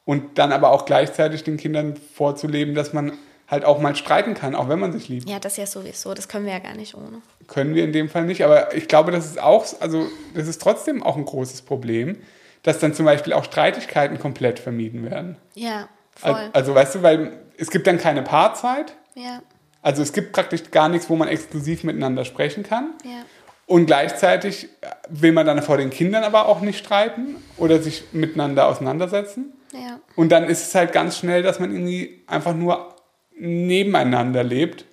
[0.06, 3.12] und dann aber auch gleichzeitig den Kindern vorzuleben, dass man
[3.48, 5.28] halt auch mal streiten kann, auch wenn man sich liebt.
[5.28, 7.22] Ja, das ja sowieso, das können wir ja gar nicht ohne.
[7.46, 10.60] Können wir in dem Fall nicht, aber ich glaube, das ist auch, also das ist
[10.60, 12.18] trotzdem auch ein großes Problem,
[12.62, 15.36] dass dann zum Beispiel auch Streitigkeiten komplett vermieden werden.
[15.54, 16.32] Ja, voll.
[16.32, 19.40] Al- Also weißt du, weil es gibt dann keine Paarzeit, ja,
[19.80, 22.90] also es gibt praktisch gar nichts, wo man exklusiv miteinander sprechen kann.
[23.04, 23.22] ja.
[23.66, 24.70] Und gleichzeitig
[25.10, 29.52] will man dann vor den Kindern aber auch nicht streiten oder sich miteinander auseinandersetzen.
[29.74, 30.00] Ja.
[30.16, 32.94] Und dann ist es halt ganz schnell, dass man irgendwie einfach nur
[33.38, 34.84] nebeneinander lebt.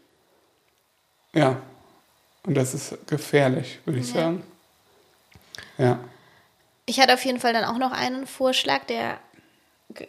[1.34, 1.62] Ja.
[2.46, 4.22] Und das ist gefährlich, würde ich Ja.
[4.22, 4.44] sagen.
[5.78, 6.00] Ja.
[6.86, 9.18] Ich hatte auf jeden Fall dann auch noch einen Vorschlag, der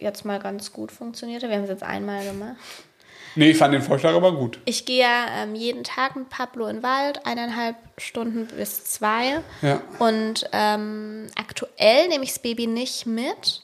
[0.00, 1.48] jetzt mal ganz gut funktionierte.
[1.48, 2.56] Wir haben es jetzt einmal gemacht.
[3.34, 4.60] Nee, ich fand den Vorschlag aber gut.
[4.64, 9.42] Ich gehe ja ähm, jeden Tag mit Pablo in den Wald, eineinhalb Stunden bis zwei.
[9.60, 9.82] Ja.
[9.98, 13.62] Und ähm, aktuell nehme ich das Baby nicht mit,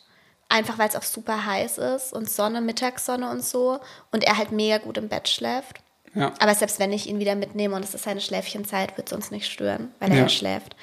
[0.53, 3.81] einfach weil es auch super heiß ist und Sonne, Mittagssonne und so.
[4.13, 5.79] Und er halt mega gut im Bett schläft.
[6.15, 6.33] Ja.
[6.41, 9.31] Aber selbst wenn ich ihn wieder mitnehme und es ist seine Schläfchenzeit, wird es uns
[9.31, 10.23] nicht stören, weil er Ja.
[10.23, 10.77] ja schläft.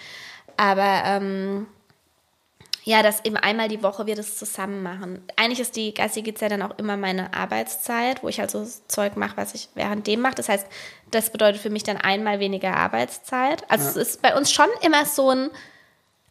[0.58, 1.68] Aber ähm,
[2.84, 5.24] ja, das eben einmal die Woche wir das zusammen machen.
[5.36, 8.88] Eigentlich ist die geistige Zeit dann auch immer meine Arbeitszeit, wo ich halt so das
[8.88, 10.36] Zeug mache, was ich während dem mache.
[10.36, 10.66] Das heißt,
[11.12, 13.64] das bedeutet für mich dann einmal weniger Arbeitszeit.
[13.70, 15.52] Also es ist bei uns schon immer so ein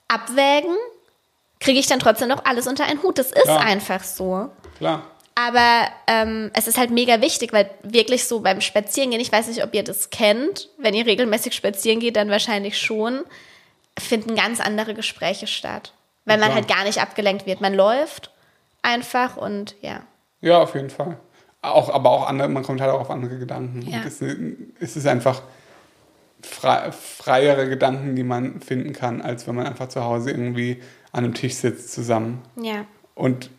[0.08, 0.74] Abwägen.
[1.60, 3.18] Kriege ich dann trotzdem noch alles unter einen Hut?
[3.18, 3.56] Das ist Ja.
[3.58, 4.48] einfach so.
[4.78, 5.02] Klar.
[5.34, 9.62] Aber ähm, es ist halt mega wichtig, weil wirklich so beim Spazierengehen, ich weiß nicht,
[9.62, 13.20] ob ihr das kennt, wenn ihr regelmäßig spazieren geht, dann wahrscheinlich schon,
[13.98, 15.92] finden ganz andere Gespräche statt.
[16.24, 16.56] Weil man Klar.
[16.56, 17.60] halt gar nicht abgelenkt wird.
[17.60, 18.30] Man läuft
[18.82, 20.00] einfach und ja.
[20.40, 21.18] Ja, auf jeden Fall.
[21.62, 23.82] Auch, aber auch andere, man kommt halt auch auf andere Gedanken.
[23.82, 23.98] Ja.
[23.98, 25.42] Und es, es ist einfach,
[26.42, 30.82] frei, freiere Gedanken, die man finden kann, als wenn man einfach zu Hause irgendwie
[31.18, 33.50] an einem Tisch sitzt zusammen Ja, und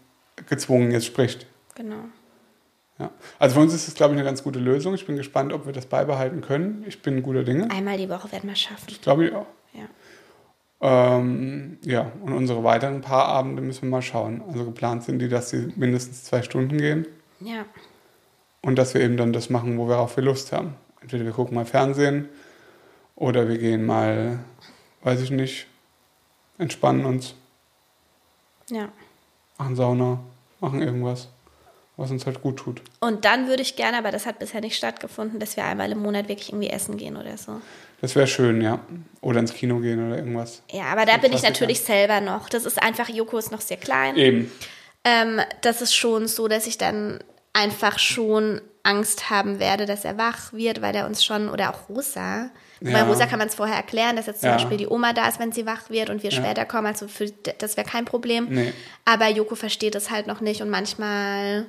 [0.48, 1.46] gezwungen jetzt spricht.
[1.76, 1.96] genau.
[2.98, 3.12] Ja.
[3.38, 4.94] Also für uns ist das, glaube ich, eine ganz gute Lösung.
[4.94, 6.84] Ich bin gespannt, ob wir das beibehalten können.
[6.86, 7.72] Ich bin guter Dinge.
[7.72, 8.94] Einmal die Woche werden wir schaffen.
[9.02, 9.46] Glaube ich auch.
[9.74, 9.86] Ja.
[10.82, 14.42] Ähm, ja, und unsere weiteren Paarabende müssen wir mal schauen.
[14.50, 17.06] Also geplant sind die, dass sie mindestens zwei Stunden gehen
[17.40, 17.66] Ja.
[18.62, 20.76] und dass wir eben dann das machen, wo wir auch viel Lust haben.
[21.02, 22.28] Entweder wir gucken mal Fernsehen
[23.16, 24.40] oder wir gehen mal,
[25.04, 25.68] weiß ich nicht,
[26.58, 27.36] entspannen uns,
[28.70, 28.90] Ja.
[29.58, 30.20] machen Sauna,
[30.60, 31.28] machen irgendwas,
[31.98, 32.82] was uns halt gut tut.
[33.00, 36.00] Und dann würde ich gerne, aber das hat bisher nicht stattgefunden, dass wir einmal im
[36.00, 37.62] Monat wirklich irgendwie essen gehen oder so.
[38.02, 38.80] Das wäre schön, ja.
[39.22, 40.62] Oder ins Kino gehen oder irgendwas.
[40.72, 41.50] Ja, aber da bin ich Klassiker.
[41.50, 42.48] natürlich selber noch.
[42.50, 44.16] Das ist einfach, Joko ist noch sehr klein.
[44.16, 44.52] Eben.
[45.04, 47.20] Ähm, das ist schon so, dass ich dann
[47.52, 51.90] einfach schon Angst haben werde, dass er wach wird, weil er uns schon, oder auch
[51.90, 52.50] Rosa.
[52.82, 53.04] Bei Ja.
[53.04, 54.56] Rosa kann man es vorher erklären, dass jetzt zum Ja.
[54.56, 56.38] Beispiel die Oma da ist, wenn sie wach wird und wir Ja.
[56.44, 56.88] später kommen.
[56.88, 57.26] Also für,
[57.58, 58.48] das wäre kein Problem.
[58.50, 58.74] Nee.
[59.06, 61.66] Aber Joko versteht es halt noch nicht und manchmal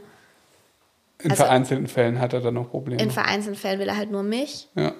[1.23, 3.03] In Also- vereinzelten Fällen hat er dann noch Probleme.
[3.03, 4.69] in vereinzelten Fällen will er halt nur mich.
[4.75, 4.93] ja.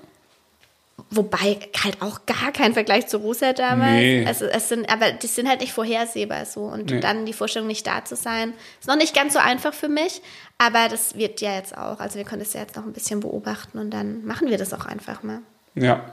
[1.13, 3.95] Wobei halt auch gar kein Vergleich zu Rosa damals.
[3.97, 4.25] Nee.
[4.27, 6.61] Also es sind, aber die sind halt nicht vorhersehbar so.
[6.63, 7.01] Und Nee.
[7.01, 10.23] dann die Vorstellung nicht da zu sein, ist noch nicht ganz so einfach für mich.
[10.59, 11.99] Aber das wird ja jetzt auch.
[11.99, 14.73] Also wir können das ja jetzt noch ein bisschen beobachten und dann machen wir das
[14.73, 15.41] auch einfach mal.
[15.75, 16.05] ja,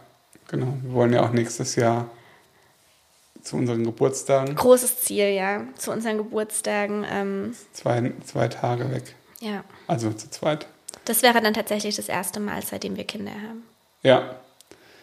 [0.47, 0.73] genau.
[0.81, 2.09] Wir wollen ja auch nächstes Jahr
[3.43, 5.61] zu unseren Geburtstagen Großes Ziel, ja.
[5.77, 7.05] Zu unseren Geburtstagen.
[7.09, 9.15] Ähm, zwei, zwei Tage weg.
[9.41, 9.63] ja.
[9.85, 10.65] Also zu zweit.
[11.05, 13.63] Das wäre dann tatsächlich das erste Mal, seitdem wir Kinder haben.
[14.03, 14.35] Ja,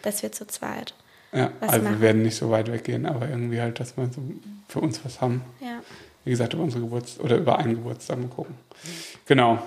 [0.05, 0.93] Dass wir zu zweit.
[1.33, 1.51] ja.
[1.59, 1.95] Also machen?
[1.95, 4.21] wir werden nicht so weit weggehen, aber irgendwie halt, dass wir so
[4.69, 5.43] für uns was haben.
[5.59, 5.81] Ja.
[6.23, 8.55] Wie gesagt, über unsere Geburtstag oder über einen Geburtstag mal gucken.
[9.25, 9.59] Genau.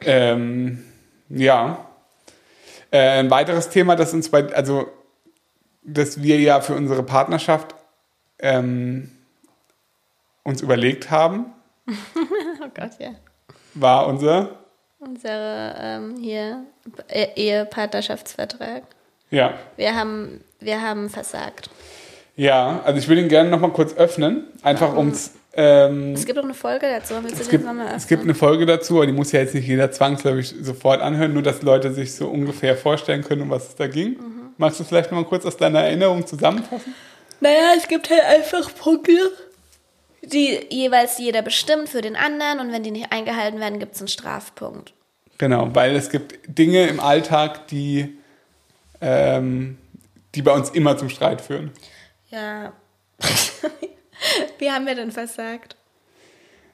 [0.00, 0.84] Ähm,
[1.28, 1.86] ja.
[2.90, 4.88] Äh, ein weiteres Thema, das uns bei, also,
[5.82, 7.74] dass wir ja für unsere Partnerschaft
[8.38, 9.10] ähm,
[10.42, 11.46] uns überlegt haben,
[12.62, 13.10] Oh Gott, ja.
[13.74, 14.58] war unser,
[14.98, 16.64] Unsere ähm, hier
[17.08, 18.82] E- Ehepartnerschaftsvertrag.
[19.30, 21.70] Ja, Wir haben, wir haben versagt.
[22.36, 26.44] ja, also ich will ihn gerne nochmal kurz öffnen, einfach ums, ähm, Es gibt auch
[26.44, 27.14] eine Folge dazu.
[27.22, 27.96] Willst du Es den gibt, nochmal öffnen?
[27.98, 31.32] es gibt eine Folge dazu, aber die muss ja jetzt nicht jeder zwangsläufig sofort anhören,
[31.32, 34.10] nur dass Leute sich so ungefähr vorstellen können, um was es da ging.
[34.10, 34.42] Mhm.
[34.58, 36.94] Magst du vielleicht noch mal kurz aus deiner Erinnerung zusammenfassen?
[37.40, 39.12] Naja, es gibt halt einfach Punkte,
[40.22, 44.00] die jeweils jeder bestimmt für den anderen und wenn die nicht eingehalten werden, gibt es
[44.00, 44.92] einen Strafpunkt.
[45.38, 48.16] Genau, weil es gibt Dinge im Alltag, die,
[49.00, 49.78] ähm,
[50.34, 51.70] die bei uns immer zum Streit führen.
[52.30, 52.72] Ja.
[54.58, 55.76] Wie haben wir denn versagt?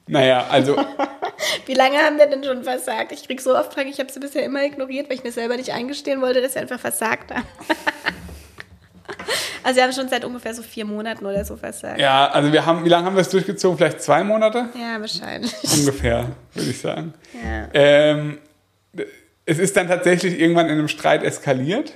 [0.07, 0.75] Naja, also
[1.65, 3.11] Wie lange haben wir denn schon versagt?
[3.11, 5.55] Ich krieg so oft Fragen, ich habe sie bisher immer ignoriert, weil ich mir selber
[5.55, 7.45] nicht eingestehen wollte, dass wir einfach versagt haben.
[9.63, 11.99] also wir haben schon seit ungefähr so vier Monaten oder so versagt.
[11.99, 13.77] ja, also wir haben, wie lange haben wir es durchgezogen?
[13.77, 14.69] Vielleicht zwei Monate?
[14.79, 15.53] Ja, wahrscheinlich.
[15.63, 17.13] Ungefähr, würde ich sagen.
[17.33, 17.67] Ja.
[17.73, 18.39] Ähm,
[19.45, 21.95] es ist dann tatsächlich irgendwann in einem Streit eskaliert.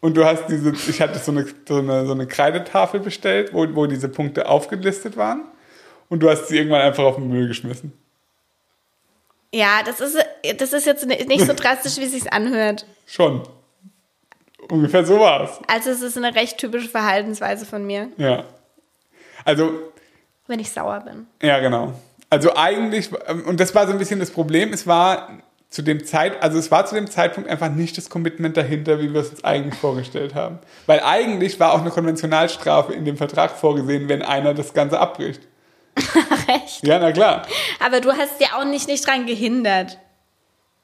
[0.00, 3.66] Und du hast diese, ich hatte so eine, so eine, so eine Kreidetafel bestellt, wo,
[3.74, 5.42] wo diese Punkte aufgelistet waren.
[6.08, 7.92] Und du hast sie irgendwann einfach auf den Müll geschmissen.
[9.52, 10.16] Ja, das ist,
[10.58, 12.86] das ist jetzt nicht so drastisch, wie es sich anhört.
[13.06, 13.42] Schon.
[14.70, 15.50] Ungefähr so war es.
[15.66, 18.44] Also es ist eine recht typische Verhaltensweise von mir, Ja.
[19.44, 19.70] Also,
[20.48, 21.26] wenn ich sauer bin.
[21.42, 21.94] ja, genau.
[22.28, 23.08] Also eigentlich,
[23.46, 25.38] und das war so ein bisschen das Problem, es war
[25.70, 29.12] zu dem Zeit, also es war zu dem Zeitpunkt einfach nicht das Commitment dahinter, wie
[29.12, 30.58] wir es uns eigentlich vorgestellt haben.
[30.86, 35.42] Weil eigentlich war auch eine Konventionalstrafe in dem Vertrag vorgesehen, wenn einer das Ganze abbricht.
[36.48, 36.86] Recht.
[36.86, 37.42] Ja, na klar.
[37.84, 39.98] Aber du hast ja auch nicht, nicht dran gehindert.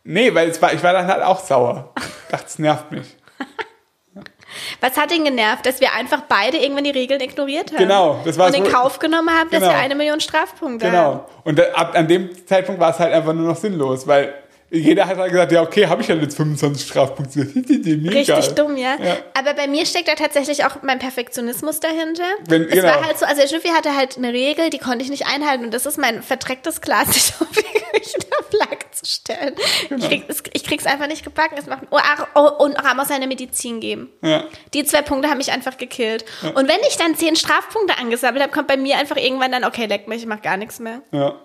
[0.02, 1.94] Nee, weil es war, ich war dann halt auch sauer.
[2.30, 3.16] Dachte, es nervt mich.
[4.80, 7.78] Was hat ihn genervt, dass wir einfach beide irgendwann die Regeln ignoriert haben?
[7.78, 9.72] Genau, das war Und in Kauf genommen haben, dass Genau.
[9.72, 11.20] wir eine Million Strafpunkte haben.
[11.20, 11.28] Genau.
[11.44, 14.34] Und ab an dem Zeitpunkt war es halt einfach nur noch sinnlos, weil
[14.70, 17.40] jeder hat halt gesagt, ja, okay, habe ich halt jetzt 25 Strafpunkte.
[17.54, 18.96] Richtig dumm, ja?
[19.02, 19.16] Ja.
[19.34, 22.24] Aber bei mir steckt da tatsächlich auch mein Perfektionismus dahinter.
[22.48, 22.88] Wenn- es genau.
[22.88, 25.64] war halt so, also der Schiffi hatte halt eine Regel, die konnte ich nicht einhalten
[25.64, 29.54] und das ist mein verdrecktes Glas, sich auf die Flagge zu stellen.
[29.88, 30.02] Genau.
[30.04, 31.56] Ich, krieg, es- ich krieg's einfach nicht gebacken.
[31.58, 34.10] Es macht, oh, ach, oh, und Ramos seine Medizin geben.
[34.22, 34.44] Ja.
[34.72, 36.24] Die zwei Punkte haben mich einfach gekillt.
[36.54, 39.86] Und wenn ich dann zehn Strafpunkte angesammelt habe, kommt bei mir einfach irgendwann dann, okay,
[39.86, 41.02] leck mich, ich mach gar nichts mehr.
[41.12, 41.38] Ja.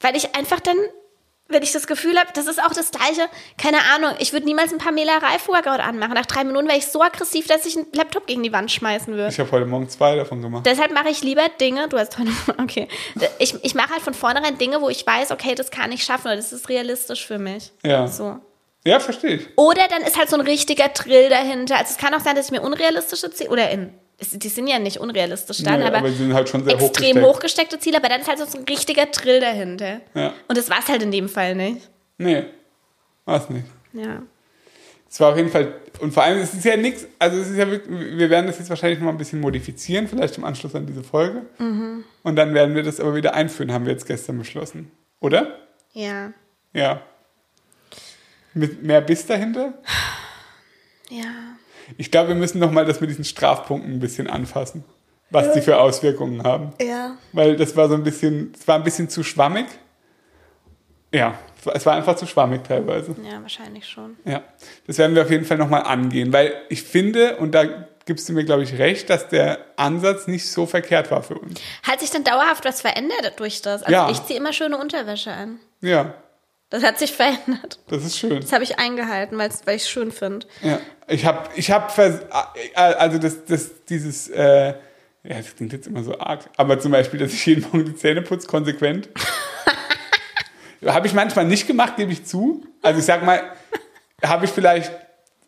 [0.00, 0.76] Weil ich einfach dann,
[1.48, 4.72] wenn ich das Gefühl habe, das ist auch das Gleiche, keine Ahnung, ich würde niemals
[4.72, 6.14] ein Pamela Reif-Workout anmachen.
[6.14, 9.14] Nach drei Minuten wäre ich so aggressiv, dass ich einen Laptop gegen die Wand schmeißen
[9.14, 9.28] würde.
[9.28, 10.66] Ich habe heute Morgen zwei davon gemacht.
[10.66, 12.88] Deshalb mache ich lieber Dinge, du hast heute, okay,
[13.38, 16.26] ich, ich mache halt von vornherein Dinge, wo ich weiß, okay, das kann ich schaffen
[16.26, 17.72] oder das ist realistisch für mich.
[17.84, 18.08] Ja.
[18.08, 18.38] So.
[18.84, 19.48] Ja, verstehe ich.
[19.56, 21.76] Oder dann ist halt so ein richtiger Drill dahinter.
[21.76, 24.78] Also es kann auch sein, dass ich mir unrealistische Ziele, oder in, die sind ja
[24.78, 27.26] nicht unrealistisch dann, Nee, aber, aber halt schon sehr extrem hochgesteckt.
[27.26, 30.00] hochgesteckte Ziele, aber dann ist halt so ein richtiger Drill dahinter.
[30.14, 30.32] Ja.
[30.48, 31.90] Und das war es halt in dem Fall nicht.
[32.18, 32.44] Nee,
[33.26, 33.66] war's nicht.
[33.92, 34.22] Ja.
[35.08, 37.56] Es war auf jeden Fall, und vor allem, es ist ja nichts, also es ist
[37.56, 40.74] ja wirklich, wir werden das jetzt wahrscheinlich noch mal ein bisschen modifizieren, vielleicht im Anschluss
[40.74, 41.42] an diese Folge.
[41.58, 42.04] Mhm.
[42.22, 44.90] Und dann werden wir das aber wieder einführen, haben wir jetzt gestern beschlossen.
[45.20, 45.58] Oder?
[45.92, 46.32] Ja.
[46.72, 47.02] Ja.
[48.54, 49.74] Mit mehr Biss dahinter?
[51.08, 51.24] Ja.
[51.98, 54.84] Ich glaube, wir müssen noch mal das mit diesen Strafpunkten ein bisschen anfassen,
[55.30, 56.72] was die für Auswirkungen haben.
[56.80, 57.16] Ja.
[57.32, 59.66] Weil das war so ein bisschen, es war ein bisschen zu schwammig.
[61.12, 63.14] Ja, es war- es war einfach zu schwammig teilweise.
[63.24, 64.16] Ja, wahrscheinlich schon.
[64.24, 64.42] Ja,
[64.86, 67.64] das werden wir auf jeden Fall nochmal angehen, weil ich finde, und da
[68.04, 71.60] gibst du mir, glaube ich, recht, dass der Ansatz nicht so verkehrt war für uns.
[71.82, 73.82] Hat sich dann dauerhaft was verändert durch das?
[73.82, 74.10] Also Ja.
[74.10, 75.58] ich ziehe immer schöne Unterwäsche an.
[75.80, 76.14] Ja,
[76.70, 77.78] Das hat sich verändert.
[77.88, 78.40] das ist schön.
[78.40, 80.46] Das habe ich eingehalten, weil ich es schön finde.
[80.62, 81.86] Ja, ich habe, ich habe,
[82.74, 84.74] also das, das, dieses, äh,
[85.22, 87.94] ja, das klingt jetzt immer so arg, aber zum Beispiel, dass ich jeden Morgen die
[87.94, 89.08] Zähne putze, konsequent.
[90.86, 92.64] habe ich manchmal nicht gemacht, gebe ich zu.
[92.82, 93.42] Also ich sag mal,
[94.24, 94.92] habe ich vielleicht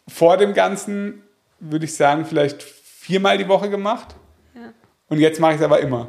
[0.07, 1.23] vor dem Ganzen,
[1.61, 4.15] würde ich sagen, vielleicht viermal die Woche gemacht.
[4.55, 4.73] Ja.
[5.09, 6.09] Und jetzt mache ich es aber immer.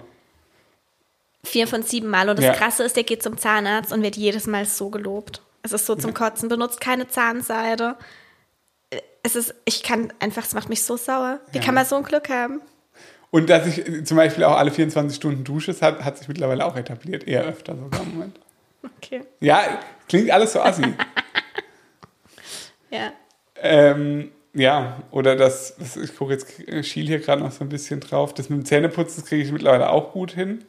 [1.43, 2.29] Vier von sieben Mal.
[2.29, 2.53] Und das Ja.
[2.53, 5.41] Krasse ist, der geht zum Zahnarzt und wird jedes Mal so gelobt.
[5.63, 6.49] Es ist so zum Kotzen.
[6.49, 7.95] Benutzt keine Zahnseide.
[9.23, 11.39] Es ist, ich kann einfach, es macht mich so sauer.
[11.51, 11.63] Wie Ja.
[11.63, 12.61] kann man so ein Glück haben?
[13.31, 16.27] Und dass ich äh, zum Beispiel auch alle 24 Stunden dusche, das hat, hat sich
[16.27, 17.27] mittlerweile auch etabliert.
[17.27, 18.39] Eher öfter sogar im Moment.
[18.97, 19.21] Okay.
[19.39, 19.61] Ja,
[20.07, 20.83] klingt alles so assi.
[22.91, 23.11] Ja.
[23.57, 27.69] Ähm, ja, oder das, das ich gucke jetzt, ich schiel hier gerade noch so ein
[27.69, 28.33] bisschen drauf.
[28.33, 30.65] Das mit dem Zähneputzen, das kriege ich mittlerweile auch gut hin.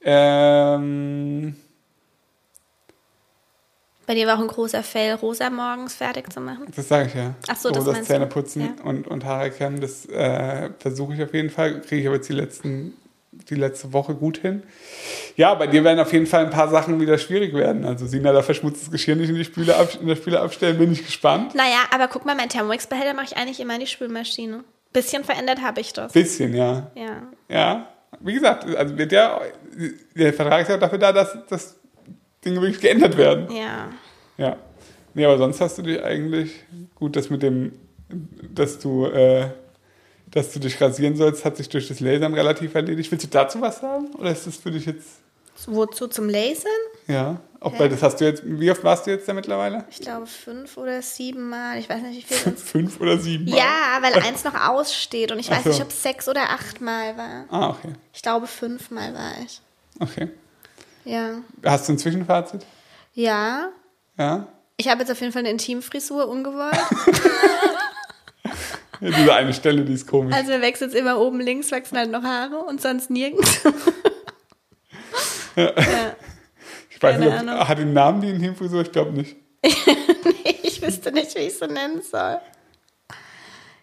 [0.00, 1.56] Ähm,
[4.06, 6.66] Bei dir war auch ein großer Fail, Rosa morgens fertig zu machen.
[6.74, 7.34] das sage ich ja.
[7.48, 8.14] Ach so, das das meinst du.
[8.14, 8.84] Zähneputzen Ja.
[8.84, 11.80] und, und Haare kämmen, das äh, versuche ich auf jeden Fall.
[11.82, 12.94] Kriege ich aber jetzt die, letzten,
[13.32, 14.62] die letzte Woche gut hin.
[15.36, 17.84] Ja, bei dir werden auf jeden Fall ein paar Sachen wieder schwierig werden.
[17.84, 20.90] Also Sina, da verschmutztes Geschirr nicht in, die Spüle ab, in der Spüle abstellen, bin
[20.92, 21.54] ich gespannt.
[21.54, 24.64] Naja, aber guck mal, mein Thermomix-Behälter mache ich eigentlich immer in die Spülmaschine.
[24.92, 26.12] Bisschen verändert habe ich das.
[26.12, 26.90] Bisschen, ja.
[26.94, 27.22] Ja.
[27.50, 27.88] Ja,
[28.20, 29.40] wie gesagt, also wird ja,
[30.16, 31.76] der Vertrag ist ja dafür da, dass, dass
[32.44, 33.48] Dinge wirklich geändert werden.
[33.54, 33.88] Ja.
[34.36, 34.56] Ja.
[35.14, 36.52] Nee, aber sonst hast du dich eigentlich,
[36.94, 37.72] gut, das mit dem,
[38.54, 39.48] dass du, äh,
[40.30, 43.10] dass du dich rasieren sollst, hat sich durch das Lasern relativ erledigt.
[43.10, 44.14] Willst du dazu was sagen?
[44.18, 45.20] Oder ist das für dich jetzt,
[45.66, 46.70] Wozu zum Lasern?
[47.08, 47.78] ja, auch Ja.
[47.80, 49.84] weil das hast du jetzt, wie oft warst du jetzt da mittlerweile?
[49.90, 51.78] Ich glaube fünf oder sieben Mal.
[51.78, 53.56] Ich weiß nicht, wie viel Fünf oder sieben Mal?
[53.56, 55.70] Ja, weil eins noch aussteht und ich weiß so.
[55.70, 57.44] nicht, ob es sechs oder acht Mal war.
[57.50, 57.92] Ah, okay.
[58.12, 59.60] Ich glaube, fünfmal war ich.
[60.00, 60.28] Okay.
[61.04, 61.36] Ja.
[61.64, 62.64] Hast du ein Zwischenfazit?
[63.14, 63.70] Ja.
[64.16, 64.46] Ja?
[64.76, 66.74] Ich habe jetzt auf jeden Fall eine Intimfrisur ungewollt.
[69.00, 70.34] ja diese eine Stelle, die ist komisch.
[70.34, 73.60] Also mir wächst jetzt immer oben links, wachsen halt noch Haare und sonst nirgends.
[75.56, 75.72] ja.
[76.98, 78.82] Ich weiß keine nicht, ob, hat die einen Namen, die Intimfrisur?
[78.82, 79.36] Ich glaube nicht.
[80.62, 82.38] Ich wüsste nicht, wie ich so nennen soll.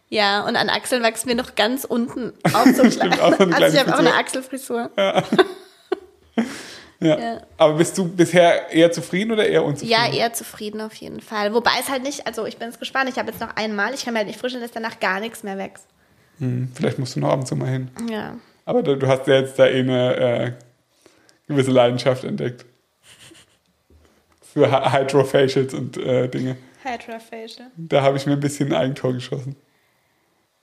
[0.08, 3.20] Ja, und an Achseln wachsen mir noch ganz unten auch so klein.
[3.20, 4.90] auch so eine Also ich habe auch eine Achselfrisur.
[7.02, 7.20] Ja.
[7.20, 7.42] Ja.
[7.58, 9.92] Aber bist du bisher eher zufrieden oder eher unzufrieden?
[9.92, 11.54] Ja, eher zufrieden auf jeden Fall.
[11.54, 14.06] Wobei es halt nicht, also ich bin jetzt gespannt, ich habe jetzt noch einmal, ich
[14.06, 15.86] kann mir halt nicht vorstellen, dass danach gar nichts mehr wächst.
[16.40, 17.92] Hm, vielleicht musst du noch ab und zu mal hin.
[18.10, 18.36] Ja.
[18.64, 20.52] Aber du, du hast ja jetzt da eh eine äh,
[21.48, 22.66] gewisse Leidenschaft entdeckt.
[24.56, 26.58] Für Hy- Hydrofacials und äh, Dinge.
[26.84, 27.70] Hydrofacial.
[27.78, 29.56] Da habe ich mir ein bisschen ein Eigentor geschossen.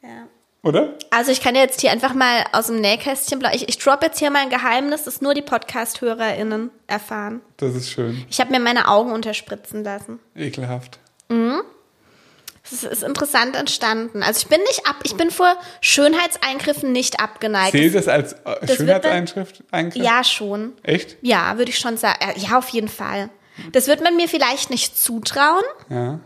[0.03, 0.27] Ja.
[0.65, 0.95] Oder?
[1.11, 4.19] Also ich kann jetzt hier einfach mal aus dem Nähkästchen, blau- ich, ich drop jetzt
[4.21, 7.41] hier mal ein Geheimnis, das nur die Podcast-HörerInnen erfahren.
[7.57, 8.25] Das ist schön.
[8.31, 10.21] Ich habe mir meine Augen unterspritzen lassen.
[10.37, 10.99] Ekelhaft.
[12.65, 14.23] Es ist, interessant entstanden.
[14.23, 17.73] Also ich bin nicht ab, ich bin vor Schönheitseingriffen nicht abgeneigt.
[17.73, 19.65] Zählt das als äh, wird dann- Schönheitseinschrift?
[19.73, 20.03] Eingriff?
[20.03, 20.75] Ja, schon.
[20.85, 21.17] Echt?
[21.23, 22.19] Ja, würde ich schon sagen.
[22.21, 23.31] Äh, Ja, auf jeden Fall.
[23.73, 26.21] Das wird man mir vielleicht nicht zutrauen, Ja.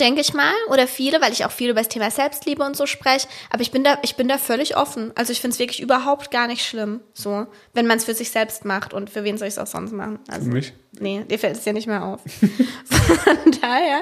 [0.00, 0.52] Denke ich mal.
[0.70, 3.28] Oder viele, weil ich auch viel über das Thema Selbstliebe und so spreche.
[3.50, 5.12] Aber ich bin da, ich bin da völlig offen.
[5.14, 7.00] Also ich finde es wirklich überhaupt gar nicht schlimm.
[7.14, 9.66] So, wenn man es für sich selbst macht und für wen soll ich es auch
[9.66, 10.18] sonst machen?
[10.28, 10.72] Also, Für mich?
[11.00, 12.20] Nee, dir fällt es ja nicht mehr auf.
[12.84, 14.00] Von daher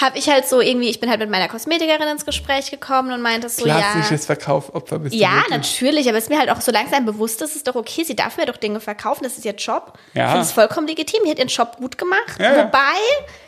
[0.00, 3.20] habe ich halt so irgendwie, ich bin halt mit meiner Kosmetikerin ins Gespräch gekommen und
[3.20, 3.78] meinte so, ja.
[3.78, 7.40] Klassisches Verkaufopfer bist du Ja, natürlich, aber es ist mir halt auch so langsam bewusst,
[7.40, 9.98] das ist doch okay, sie darf mir doch Dinge verkaufen, das ist ihr Job.
[10.14, 10.24] Ja.
[10.24, 12.38] Ich finde es vollkommen legitim, die hat ihren Job gut gemacht.
[12.38, 12.64] Ja, ja.
[12.64, 12.78] Wobei,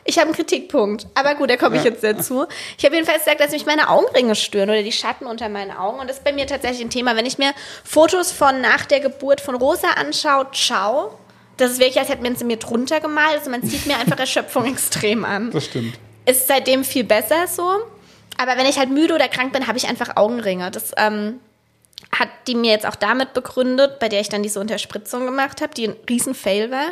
[0.04, 1.06] ich habe einen Kritikpunkt.
[1.14, 2.46] Aber gut, da komme ich jetzt dazu.
[2.76, 5.98] Ich habe jedenfalls gesagt, dass mich meine Augenringe stören oder die Schatten unter meinen Augen.
[5.98, 7.16] Und das ist bei mir tatsächlich ein Thema.
[7.16, 7.52] Wenn ich mir
[7.84, 11.18] Fotos von nach der Geburt von Rosa anschaue, ciao.
[11.56, 13.38] Das ist wirklich, als hätte man sie mir drunter gemalt.
[13.38, 15.50] Also man sieht mir einfach Erschöpfung extrem an.
[15.50, 15.98] Das stimmt.
[16.26, 17.64] Ist seitdem viel besser so.
[18.36, 20.70] Aber wenn ich halt müde oder krank bin, habe ich einfach Augenringe.
[20.70, 21.40] Das ähm,
[22.12, 25.72] hat die mir jetzt auch damit begründet, bei der ich dann diese Unterspritzung gemacht habe,
[25.74, 26.88] die ein riesen Fail war.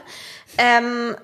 [0.57, 1.17] Ähm,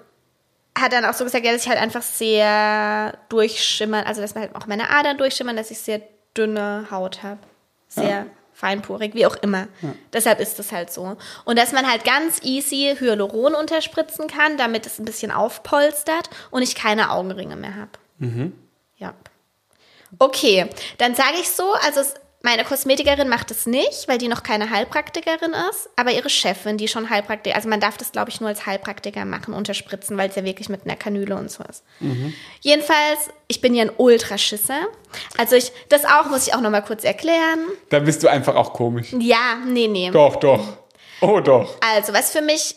[0.81, 4.45] hat dann auch so gesagt, ja, dass ich halt einfach sehr durchschimmern, also dass man
[4.45, 6.01] halt auch meine Adern durchschimmern, dass ich sehr
[6.37, 7.41] dünne Haut habe.
[7.89, 8.27] Sehr ja.
[8.53, 9.69] feinporig, wie auch immer.
[9.81, 9.95] Ja.
[10.13, 11.17] Deshalb ist das halt so.
[11.45, 16.63] Und dass man halt ganz easy Hyaluron unterspritzen kann, damit es ein bisschen aufpolstert und
[16.63, 17.91] ich keine Augenringe mehr habe.
[18.19, 18.53] Mhm.
[18.97, 19.15] Ja.
[20.19, 24.45] Okay, dann sage ich so, also es meine Kosmetikerin macht es nicht, weil die noch
[24.45, 28.41] keine Heilpraktikerin ist, aber ihre Chefin, die schon Heilpraktikerin, also man darf das, glaube ich,
[28.41, 31.83] nur als Heilpraktiker machen, unterspritzen, weil es ja wirklich mit einer Kanüle und so ist.
[31.99, 32.33] Mhm.
[32.61, 34.87] Jedenfalls, ich bin ja ein Ultraschisser.
[35.37, 37.67] Also ich, das auch muss ich auch noch mal kurz erklären.
[37.89, 39.13] Da bist du einfach auch komisch.
[39.19, 40.11] Ja, nee, nee.
[40.11, 40.79] Doch, doch.
[41.21, 41.77] Oh, doch.
[41.81, 42.77] Also, was für mich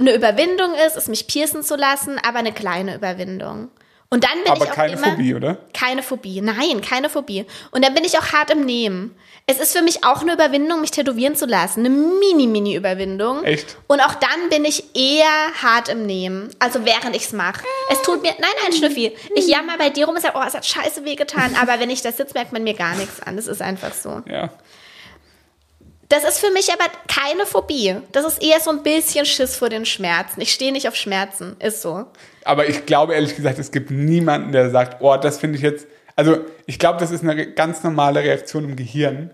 [0.00, 3.68] eine Überwindung ist, ist mich piercen zu lassen, aber eine kleine Überwindung.
[4.12, 5.58] Und dann bin Aber ich auch keine immer, Phobie, oder?
[5.72, 7.46] Keine Phobie, nein, keine Phobie.
[7.70, 9.14] Und dann bin ich auch hart im Nehmen.
[9.46, 11.80] Es ist für mich auch eine Überwindung, mich tätowieren zu lassen.
[11.80, 13.44] Eine mini-mini-Überwindung.
[13.44, 13.76] Echt?
[13.86, 16.50] Und auch dann bin ich eher hart im Nehmen.
[16.58, 17.64] Also während ich es mache.
[17.88, 19.16] Es tut mir, nein, nein, Schnüffi.
[19.36, 21.54] Ich jammer bei dir rum und sage, oh, es hat scheiße wehgetan.
[21.60, 23.36] Aber wenn ich da sitze, merkt man mir gar nichts an.
[23.36, 24.22] Das ist einfach so.
[24.28, 24.50] Ja.
[26.10, 27.94] Das ist für mich aber keine Phobie.
[28.10, 30.40] Das ist eher so ein bisschen Schiss vor den Schmerzen.
[30.40, 31.54] Ich stehe nicht auf Schmerzen.
[31.60, 32.04] Ist so.
[32.44, 35.86] Aber ich glaube ehrlich gesagt, es gibt niemanden, der sagt, oh, das finde ich jetzt.
[36.16, 39.30] Also ich glaube, das ist eine ganz normale Reaktion im Gehirn,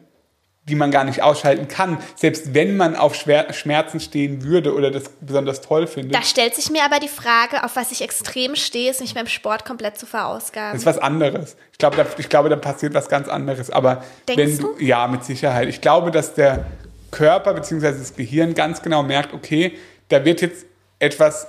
[0.68, 1.98] die man gar nicht ausschalten kann.
[2.16, 6.14] Selbst wenn man auf Schmerzen stehen würde oder das besonders toll findet.
[6.14, 9.29] Da stellt sich mir aber die Frage, auf was ich extrem stehe, ist mich beim
[9.29, 10.72] Sport komplett zu verausgaben.
[10.72, 11.57] Das ist was anderes.
[11.72, 13.70] Ich glaube, da, ich glaube, da passiert was ganz anderes.
[13.70, 14.74] Aber Denkst wenn du?
[14.81, 15.68] Ja, mit Sicherheit.
[15.68, 16.66] Ich glaube, dass der
[17.12, 17.92] Körper bzw.
[17.92, 20.66] das Gehirn ganz genau merkt, okay, da wird jetzt
[20.98, 21.46] etwas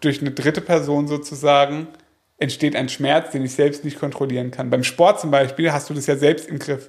[0.00, 1.88] durch eine dritte Person sozusagen
[2.38, 4.70] entsteht ein Schmerz, den ich selbst nicht kontrollieren kann.
[4.70, 6.88] Beim Sport zum Beispiel hast du das ja selbst im Griff.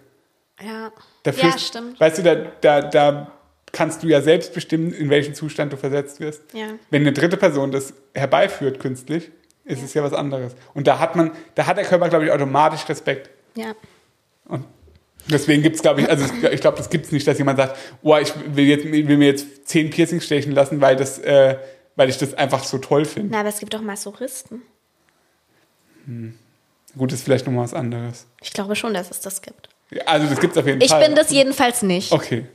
[0.63, 0.91] Ja,
[1.23, 1.99] Dafür, ja stimmt.
[1.99, 3.31] Weißt du, da, da, da
[3.71, 6.41] kannst du ja selbst bestimmen, in welchen Zustand du versetzt wirst.
[6.53, 6.67] Ja.
[6.89, 9.31] Wenn eine dritte Person das herbeiführt künstlich,
[9.63, 9.85] ist ja.
[9.85, 10.55] es ja was anderes.
[10.73, 13.29] Und da hat man, da hat der Körper, glaube ich, automatisch Respekt.
[13.55, 13.73] Ja.
[14.45, 14.65] Und
[15.27, 17.77] deswegen gibt es, glaube ich, also ich glaube, das gibt es nicht, dass jemand sagt,
[18.01, 21.57] oh, ich will, jetzt, will mir jetzt zehn Piercings stechen lassen, weil das äh,
[21.95, 23.29] weil ich das einfach so toll finde.
[23.31, 24.61] Na, aber es gibt doch Masochisten.
[26.05, 26.37] Hm.
[26.97, 28.27] Gut, ist vielleicht nochmal was anderes.
[28.41, 29.69] Ich glaube schon, dass es das gibt.
[30.05, 31.01] Also das gibt es auf jeden ich Fall.
[31.01, 32.11] Ich bin das jedenfalls nicht.
[32.11, 32.45] Okay.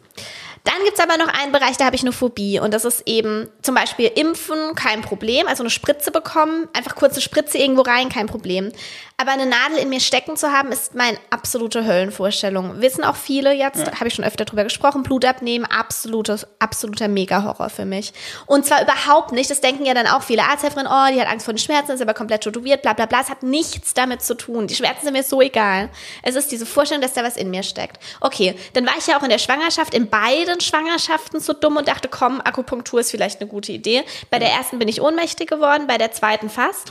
[0.67, 2.59] Dann gibt es aber noch einen Bereich, da habe ich eine Phobie.
[2.59, 5.47] Und das ist eben zum Beispiel Impfen, kein Problem.
[5.47, 8.73] Also eine Spritze bekommen, einfach kurze Spritze irgendwo rein, kein Problem.
[9.17, 12.83] Aber eine Nadel in mir stecken zu haben, ist meine absolute Höllenvorstellung.
[12.83, 13.93] Wissen auch viele jetzt, ja.
[13.95, 18.13] habe ich schon öfter drüber gesprochen, Blut abnehmen, absolutes, absoluter Mega-Horror für mich.
[18.45, 21.47] Und zwar überhaupt nicht, das denken ja dann auch viele Arzthelferinnen, oh, die hat Angst
[21.47, 23.21] vor den Schmerzen, ist aber komplett tätowiert, bla bla bla.
[23.23, 24.67] Es hat nichts damit zu tun.
[24.67, 25.89] Die Schmerzen sind mir so egal.
[26.23, 27.99] Es ist diese Vorstellung, dass da was in mir steckt.
[28.21, 31.89] Okay, dann war ich ja auch in der Schwangerschaft, in beiden Schwangerschaften so dumm und
[31.89, 34.03] dachte, komm, Akupunktur ist vielleicht eine gute Idee.
[34.31, 36.91] Bei der ersten bin ich ohnmächtig geworden, bei der zweiten fast.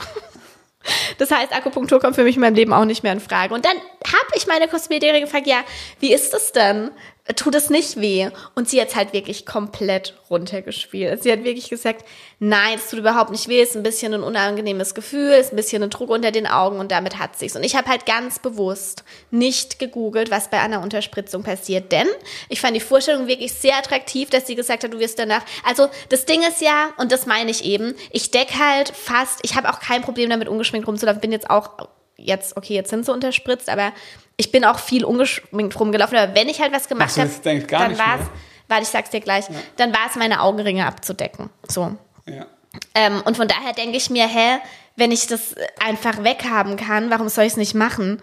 [1.18, 3.52] Das heißt, Akupunktur kommt für mich in meinem Leben auch nicht mehr in Frage.
[3.54, 5.64] Und dann habe ich meine Kosmetikerin gefragt, ja,
[5.98, 6.92] wie ist das denn?
[7.34, 8.30] Tut es nicht weh.
[8.54, 11.22] Und sie hat halt wirklich komplett runtergespielt.
[11.22, 12.04] Sie hat wirklich gesagt,
[12.38, 15.52] nein, es tut überhaupt nicht weh, es ist ein bisschen ein unangenehmes Gefühl, es ist
[15.52, 17.56] ein bisschen ein Druck unter den Augen und damit hat sich's.
[17.56, 22.06] Und ich habe halt ganz bewusst nicht gegoogelt, was bei einer Unterspritzung passiert, denn
[22.48, 25.42] ich fand die Vorstellung wirklich sehr attraktiv, dass sie gesagt hat, du wirst danach.
[25.64, 29.56] Also das Ding ist ja, und das meine ich eben, ich deck halt fast, ich
[29.56, 33.12] habe auch kein Problem damit ungeschminkt rumzulaufen, bin jetzt auch jetzt, okay, jetzt sind sie
[33.12, 33.92] unterspritzt, aber
[34.36, 36.16] ich bin auch viel ungeschminkt rumgelaufen.
[36.16, 38.26] Aber wenn ich halt was gemacht habe, dann war es,
[38.68, 39.56] weil ich sag's dir gleich, ja.
[39.76, 41.50] dann war es meine Augenringe abzudecken.
[41.68, 41.96] So.
[42.26, 42.46] Ja.
[42.94, 44.58] Ähm, und von daher denke ich mir, hä,
[44.96, 48.20] wenn ich das einfach weghaben kann, warum soll ich es nicht machen?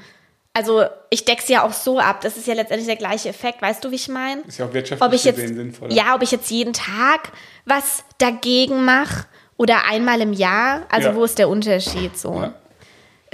[0.56, 2.22] Also ich deck's ja auch so ab.
[2.22, 3.62] Das ist ja letztendlich der gleiche Effekt.
[3.62, 4.42] Weißt du, wie ich meine?
[4.42, 5.92] Ist ja auch wirtschaftlich ob ich jetzt, sinnvoll.
[5.92, 7.32] Ja, ob ich jetzt jeden Tag
[7.66, 9.26] was dagegen mache
[9.58, 10.82] oder einmal im Jahr.
[10.90, 11.16] Also ja.
[11.16, 12.36] wo ist der Unterschied so?
[12.36, 12.54] Ja.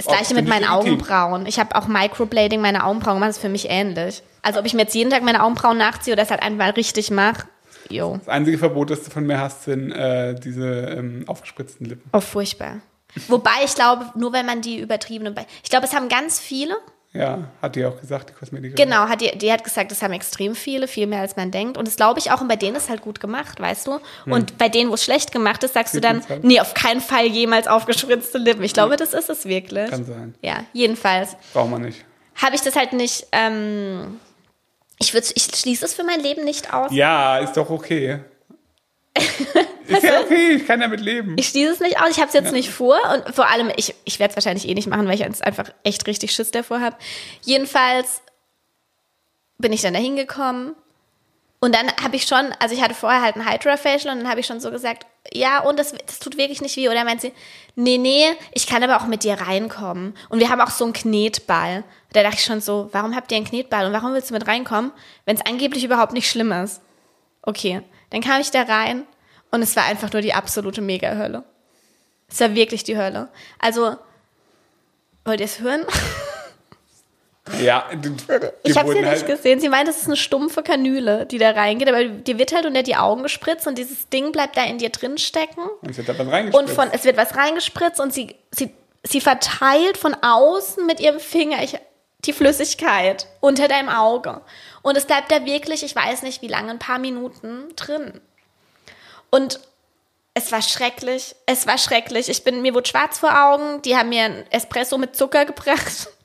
[0.04, 1.46] Das gleiche mit meinen Augenbrauen.
[1.46, 4.22] Ich habe auch Microblading meine Augenbrauen gemacht, das ist für mich ähnlich.
[4.42, 7.10] Also ob ich mir jetzt jeden Tag meine Augenbrauen nachziehe oder das halt einmal richtig
[7.10, 7.46] mache.
[8.18, 12.08] Das einzige Verbot, das du von mir hast, sind äh, diese ähm, aufgespritzten Lippen.
[12.12, 12.76] Oh, furchtbar.
[13.28, 15.34] Wobei ich glaube, nur wenn man die übertriebene.
[15.64, 16.76] Ich glaube, es haben ganz viele,
[17.12, 18.76] ja, hat die auch gesagt, die Kosmetikerin.
[18.76, 21.76] Genau, hat die, die hat gesagt, das haben extrem viele, viel mehr als man denkt.
[21.76, 23.98] Und das glaube ich auch, und bei denen ist halt gut gemacht, weißt du?
[24.24, 24.32] Hm.
[24.32, 27.26] Und bei denen, wo es schlecht gemacht ist, sagst du dann, nee, auf keinen Fall
[27.26, 28.62] jemals aufgespritzte Lippen.
[28.62, 29.90] Ich glaube, das ist es wirklich.
[29.90, 30.34] Kann sein.
[30.40, 31.36] Ja, jedenfalls.
[31.52, 32.04] Braucht man nicht.
[32.36, 34.20] Habe ich das halt nicht, ähm,
[35.00, 36.92] ich, würd, ich schließe es für mein Leben nicht aus.
[36.92, 38.20] Ja, ist doch okay.
[39.90, 41.36] Ist ja okay, ich kann damit leben.
[41.38, 43.94] Ich schließe es nicht aus, ich habe es jetzt nicht vor und vor allem, ich,
[44.04, 46.80] ich werde es wahrscheinlich eh nicht machen, weil ich jetzt einfach echt richtig Schiss davor
[46.80, 46.96] habe.
[47.42, 48.22] Jedenfalls
[49.58, 50.74] bin ich dann da hingekommen
[51.62, 54.40] und dann habe ich schon, also ich hatte vorher halt ein Hydra-Facial und dann habe
[54.40, 56.88] ich schon so gesagt, ja, und das, das tut wirklich nicht weh.
[56.88, 57.32] Oder meint sie,
[57.76, 60.14] nee, nee, ich kann aber auch mit dir reinkommen.
[60.30, 61.84] Und wir haben auch so einen Knetball.
[62.14, 64.48] Da dachte ich schon so, warum habt ihr einen Knetball und warum willst du mit
[64.48, 64.90] reinkommen,
[65.26, 66.80] wenn es angeblich überhaupt nicht schlimm ist?
[67.42, 69.04] Okay, dann kam ich da rein
[69.50, 71.44] und es war einfach nur die absolute Mega-Hölle.
[72.28, 73.28] Es war wirklich die Hölle.
[73.58, 73.96] Also,
[75.24, 75.84] wollt ihr es hören?
[77.58, 77.88] Ja,
[78.62, 79.60] Ich habe sie nicht halt, gesehen.
[79.60, 82.82] Sie meint, das ist eine stumpfe Kanüle, die da reingeht, aber dir wird halt unter
[82.82, 85.62] die Augen gespritzt und dieses Ding bleibt da in dir drin stecken.
[85.82, 86.68] Und sie hat da was reingespritzt.
[86.68, 88.72] Und von, es wird was reingespritzt und sie, sie,
[89.02, 91.76] sie verteilt von außen mit ihrem Finger ich,
[92.24, 94.42] die Flüssigkeit unter deinem Auge.
[94.82, 98.20] Und es bleibt da wirklich, ich weiß nicht wie lange, ein paar Minuten drin.
[99.30, 99.60] Und
[100.34, 101.34] es war schrecklich.
[101.46, 102.28] Es war schrecklich.
[102.28, 103.82] Ich bin, mir wurde schwarz vor Augen.
[103.82, 106.08] Die haben mir ein Espresso mit Zucker gebracht.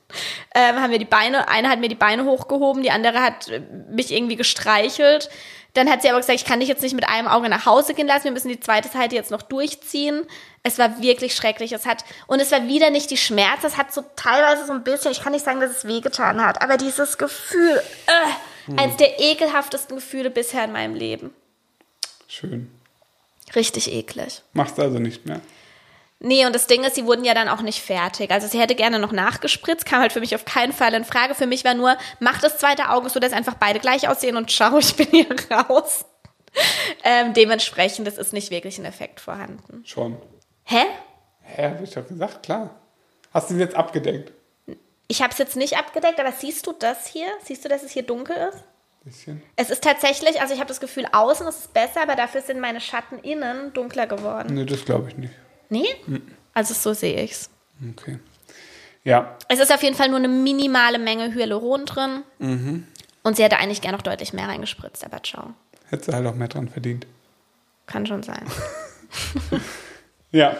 [0.54, 3.60] Ähm, haben mir die Beine, eine hat mir die Beine hochgehoben, die andere hat äh,
[3.90, 5.28] mich irgendwie gestreichelt.
[5.74, 7.92] Dann hat sie aber gesagt, ich kann dich jetzt nicht mit einem Auge nach Hause
[7.92, 10.24] gehen lassen, wir müssen die zweite Seite jetzt noch durchziehen.
[10.62, 11.72] Es war wirklich schrecklich.
[11.72, 14.84] Es hat, und es war wieder nicht die Schmerz, es hat so teilweise so ein
[14.84, 19.20] bisschen, ich kann nicht sagen, dass es wehgetan hat, aber dieses Gefühl, äh, eines der
[19.20, 21.34] ekelhaftesten Gefühle bisher in meinem Leben.
[22.28, 22.70] Schön.
[23.54, 24.42] Richtig eklig.
[24.52, 25.40] Machst du also nicht mehr.
[26.18, 28.30] Nee, und das Ding ist, sie wurden ja dann auch nicht fertig.
[28.30, 31.34] Also sie hätte gerne noch nachgespritzt, kam halt für mich auf keinen Fall in Frage.
[31.34, 34.50] Für mich war nur, mach das zweite Auge so, dass einfach beide gleich aussehen und
[34.50, 36.06] schau, ich bin hier raus.
[37.04, 39.84] Ähm, dementsprechend, es ist nicht wirklich ein Effekt vorhanden.
[39.84, 40.16] Schon.
[40.64, 40.84] Hä?
[41.42, 42.70] Hä, hab ich doch gesagt, klar.
[43.32, 44.32] Hast du sie jetzt abgedeckt?
[45.08, 47.26] Ich habe es jetzt nicht abgedeckt, aber siehst du das hier?
[47.44, 48.64] Siehst du, dass es hier dunkel ist?
[49.06, 49.40] Bisschen.
[49.54, 52.58] Es ist tatsächlich, also ich habe das Gefühl, außen ist es besser, aber dafür sind
[52.58, 54.52] meine Schatten innen dunkler geworden.
[54.52, 55.32] Nee, das glaube ich nicht.
[55.68, 55.86] Nee?
[56.54, 57.48] Also so sehe ich's.
[57.92, 58.18] Okay.
[59.04, 62.24] Ja, Es ist auf jeden Fall nur eine minimale Menge Hyaluron drin.
[63.22, 65.54] Und sie hätte eigentlich gerne noch deutlich mehr reingespritzt, aber ciao.
[65.88, 67.06] hättest du halt auch mehr dran verdient.
[67.86, 68.42] Kann schon sein.
[70.32, 70.56] Ja.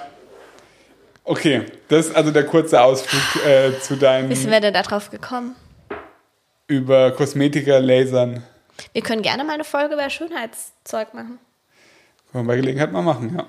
[1.24, 4.82] Okay, das ist also der kurze Ausflug äh, zu deinen Wie sind wir denn da
[4.82, 5.56] drauf gekommen?
[6.66, 8.42] Über Kosmetiker, Lasern.
[8.92, 11.38] Wir können gerne mal eine Folge über Schönheitszeug machen.
[12.32, 13.46] Können wir bei Gelegenheit mal machen, ja.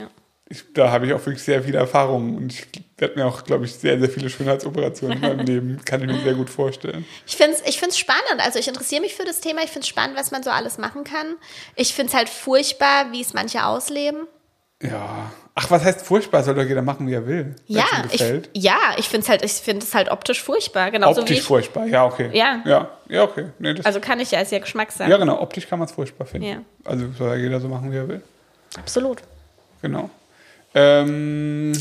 [0.00, 0.08] Ja.
[0.48, 2.66] Ich, da habe ich auch wirklich sehr viel Erfahrung und ich
[2.98, 6.20] werde mir auch, glaube ich, sehr, sehr viele Schönheitsoperationen in meinem Leben, kann ich mir
[6.20, 7.06] sehr gut vorstellen.
[7.26, 8.38] Ich finde es ich find's spannend.
[8.38, 9.62] Also ich interessiere mich für das Thema.
[9.62, 11.36] Ich finde es spannend, was man so alles machen kann.
[11.74, 14.26] Ich finde es halt furchtbar, wie es manche ausleben.
[14.82, 15.30] Ja.
[15.54, 16.42] Ach, was heißt furchtbar?
[16.42, 17.54] Soll doch jeder machen, wie er will.
[17.66, 20.90] Ja, ihm ich, ja, ich finde es halt, ich finde es halt optisch furchtbar.
[20.90, 22.30] Genauso Optisch ich, furchtbar, ja, okay.
[22.32, 22.62] Ja.
[22.64, 23.46] Ja, ja okay.
[23.58, 25.10] Nee, Also kann ich ja, ist ja Geschmackssache.
[25.10, 26.48] ja, genau, optisch kann man es furchtbar finden.
[26.48, 26.56] Ja.
[26.84, 28.22] Also soll ja jeder so machen, wie er will.
[28.78, 29.18] Absolut.
[29.82, 30.08] Genau.
[30.74, 31.72] Ähm,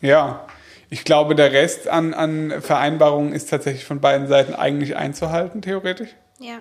[0.00, 0.46] ja,
[0.88, 6.10] ich glaube, der Rest an, an Vereinbarungen ist tatsächlich von beiden Seiten eigentlich einzuhalten, theoretisch.
[6.38, 6.58] Ja.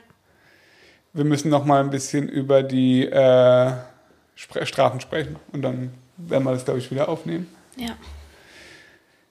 [1.13, 3.71] Wir müssen noch mal ein bisschen über die äh,
[4.35, 7.47] Strafen sprechen und dann werden wir das, glaube ich, wieder aufnehmen.
[7.75, 7.97] Ja.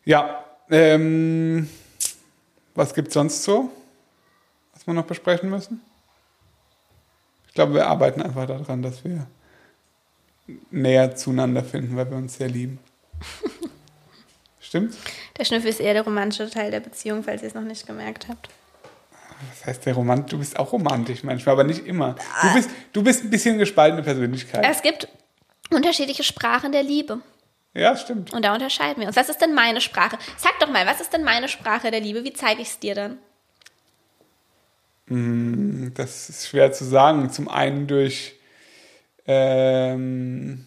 [0.05, 1.69] Ja, ähm,
[2.75, 3.71] was gibt es sonst so,
[4.73, 5.81] was wir noch besprechen müssen?
[7.47, 9.27] Ich glaube, wir arbeiten einfach daran, dass wir
[10.71, 12.79] näher zueinander finden, weil wir uns sehr lieben.
[14.61, 14.99] Stimmt's?
[15.37, 18.29] Der Schnüffel ist eher der romantische Teil der Beziehung, falls ihr es noch nicht gemerkt
[18.29, 18.49] habt.
[19.51, 22.17] Das heißt, der Romant du bist auch romantisch manchmal, aber nicht immer.
[22.43, 24.67] Du bist, du bist ein bisschen gespaltene Persönlichkeit.
[24.69, 25.09] Es gibt
[25.71, 27.21] unterschiedliche Sprachen der Liebe.
[27.75, 28.33] Ja, stimmt.
[28.33, 29.17] Und da unterscheiden wir uns.
[29.17, 30.19] Was ist denn meine Sprache?
[30.37, 32.25] Sag doch mal, was ist denn meine Sprache der Liebe?
[32.25, 33.19] Wie zeige ich es dir dann?
[35.95, 37.31] Das ist schwer zu sagen.
[37.31, 38.35] Zum einen durch
[39.27, 40.67] ähm,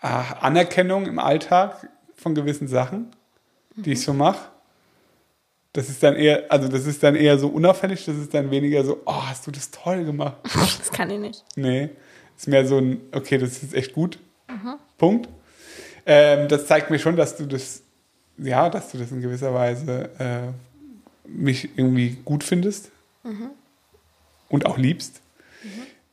[0.00, 3.10] ah, Anerkennung im Alltag von gewissen Sachen,
[3.76, 4.50] die ich so mache.
[5.72, 8.84] Das ist dann eher, also das ist dann eher so unauffällig, das ist dann weniger
[8.84, 10.36] so, oh, hast du das toll gemacht.
[10.78, 11.44] Das kann ich nicht.
[11.56, 11.90] Nee,
[12.36, 14.18] ist mehr so ein, okay, das ist echt gut.
[14.96, 15.28] Punkt.
[16.06, 17.82] Ähm, das zeigt mir schon, dass du das,
[18.38, 22.90] ja, dass du das in gewisser Weise äh, mich irgendwie gut findest
[24.48, 25.20] und auch liebst.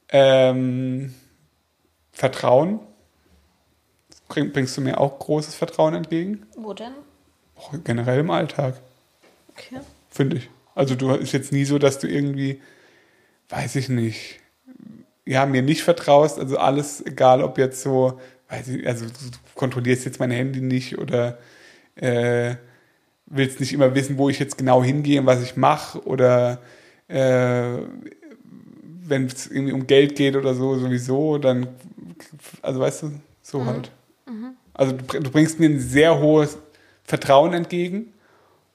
[0.09, 1.13] Ähm,
[2.11, 2.79] Vertrauen.
[4.27, 6.45] Bring, bringst du mir auch großes Vertrauen entgegen?
[6.55, 6.93] Wo denn?
[7.55, 8.75] Auch generell im Alltag,
[9.55, 9.79] Okay.
[10.09, 10.49] finde ich.
[10.73, 12.61] Also du ist jetzt nie so, dass du irgendwie,
[13.49, 14.39] weiß ich nicht,
[15.25, 19.11] ja, mir nicht vertraust, also alles, egal ob jetzt so, weiß ich, also du
[19.55, 21.39] kontrollierst jetzt mein Handy nicht oder
[21.95, 22.55] äh,
[23.25, 26.59] willst nicht immer wissen, wo ich jetzt genau hingehe und was ich mache oder
[27.07, 27.77] äh,
[29.07, 31.67] wenn es irgendwie um Geld geht oder so, sowieso, dann,
[32.61, 33.67] also weißt du, so Mhm.
[33.67, 33.91] halt.
[34.73, 36.57] Also du, du bringst mir ein sehr hohes
[37.03, 38.13] Vertrauen entgegen,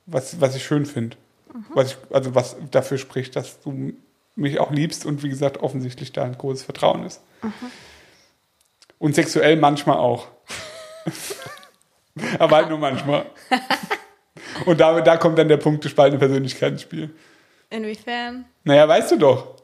[0.06, 1.16] was, was ich schön finde.
[1.52, 1.64] Mhm.
[1.74, 3.92] Was ich, also was dafür spricht, dass du
[4.36, 7.20] mich auch liebst und wie gesagt, offensichtlich da ein großes Vertrauen ist.
[7.42, 7.52] Mhm.
[8.98, 10.28] Und sexuell manchmal auch.
[12.38, 13.26] Aber halt nur manchmal.
[14.66, 17.10] Und da, da kommt dann der Punkt gespaltene Persönlichkeit ins Spiel.
[17.70, 18.44] Inwiefern?
[18.64, 19.56] Naja, weißt du doch.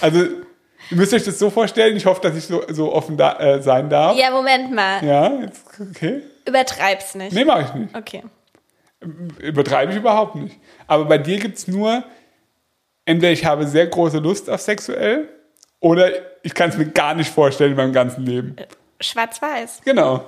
[0.00, 3.38] Also, ihr müsst euch das so vorstellen, ich hoffe, dass ich so, so offen da,
[3.38, 4.16] äh, sein darf.
[4.16, 5.04] Ja, Moment mal.
[5.04, 6.22] Ja, jetzt, okay.
[6.46, 7.32] Übertreib's nicht.
[7.32, 7.94] Nee, mache ich nicht.
[7.94, 8.22] Okay.
[9.38, 10.58] Übertreibe ich überhaupt nicht.
[10.86, 12.04] Aber bei dir gibt es nur,
[13.04, 15.28] entweder ich habe sehr große Lust auf sexuell
[15.80, 16.10] oder
[16.42, 18.56] ich kann es mir gar nicht vorstellen in meinem ganzen Leben.
[19.00, 19.80] Schwarz-Weiß.
[19.84, 20.24] Genau,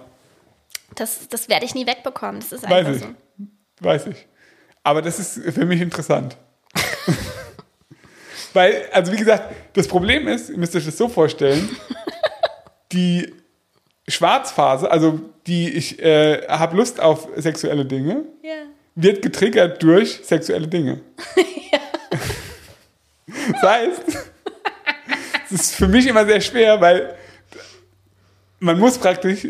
[0.97, 2.41] Das, das werde ich nie wegbekommen.
[2.41, 3.01] Das ist weiß einfach ich.
[3.39, 3.47] so.
[3.81, 4.27] Weiß ich.
[4.83, 6.37] Aber das ist für mich interessant.
[8.53, 11.69] Weil, also wie gesagt, das Problem ist, ihr müsst euch das so vorstellen,
[12.93, 13.33] die
[14.09, 18.53] Schwarzphase, also die ich äh, habe Lust auf sexuelle Dinge, Ja.
[18.95, 21.01] wird getriggert durch sexuelle Dinge.
[23.53, 24.03] Das heißt,
[25.47, 27.15] es ist für mich immer sehr schwer, weil
[28.61, 29.47] man muss praktisch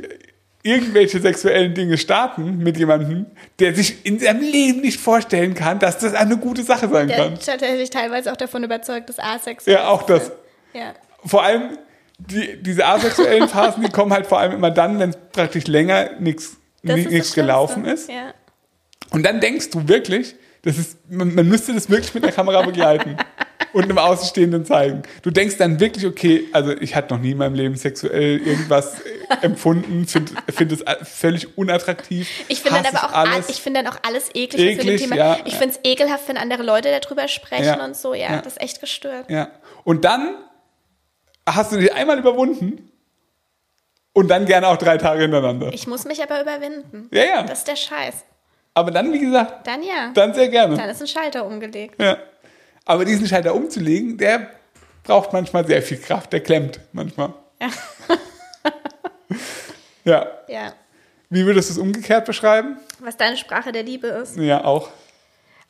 [0.63, 3.27] irgendwelche sexuellen Dinge starten mit jemandem,
[3.59, 7.17] der sich in seinem Leben nicht vorstellen kann, dass das eine gute Sache sein Der
[7.19, 7.35] kann.
[7.39, 10.31] tatsächlich teilweise auch davon überzeugt, dass asexuell Ja, auch das.
[10.73, 10.95] Ja.
[11.25, 11.77] Vor allem
[12.19, 16.57] die, diese asexuellen Phasen, die kommen halt vor allem immer dann, wenn praktisch länger nichts
[17.35, 18.09] gelaufen ist.
[18.09, 18.35] Ja.
[19.11, 22.63] Und dann denkst du wirklich, das ist, man, man müsste das wirklich mit einer Kamera
[22.63, 23.17] begleiten
[23.75, 25.03] und einem Außenstehenden zeigen.
[25.23, 29.01] Du denkst dann wirklich, okay, also ich hatte noch nie in meinem Leben sexuell irgendwas
[29.01, 29.05] äh,
[29.43, 32.29] empfunden, finde find es a- völlig unattraktiv.
[32.49, 33.49] Ich finde dann aber auch, alles.
[33.51, 35.17] ich finde dann auch alles eklig, Eklig, Thema.
[35.17, 35.37] ja.
[35.45, 37.85] ich finde es ekelhaft, wenn andere Leute darüber sprechen Ja.
[37.85, 38.15] und so.
[38.15, 38.37] Ja, Ja.
[38.39, 39.29] das ist echt gestört.
[39.31, 39.49] Ja.
[39.85, 40.35] Und dann
[41.49, 42.91] hast du dich einmal überwunden
[44.13, 45.73] und dann gerne auch drei Tage hintereinander.
[45.73, 47.09] Ich muss mich aber überwinden.
[47.13, 47.43] Ja, ja.
[47.43, 48.25] Das ist der Scheiß.
[48.75, 50.11] Aber dann, wie gesagt, Dann ja.
[50.15, 50.77] dann sehr gerne.
[50.77, 52.01] Dann ist ein Schalter umgelegt.
[52.01, 52.19] Ja.
[52.85, 54.51] Aber diesen Schalter umzulegen, der
[55.05, 56.33] braucht manchmal sehr viel Kraft.
[56.33, 57.33] Der klemmt manchmal.
[57.61, 57.69] Ja.
[60.49, 60.75] Ja.
[61.31, 62.77] Wie würdest du es umgekehrt beschreiben?
[63.01, 64.37] Was deine Sprache der Liebe ist.
[64.37, 64.91] Ja, auch.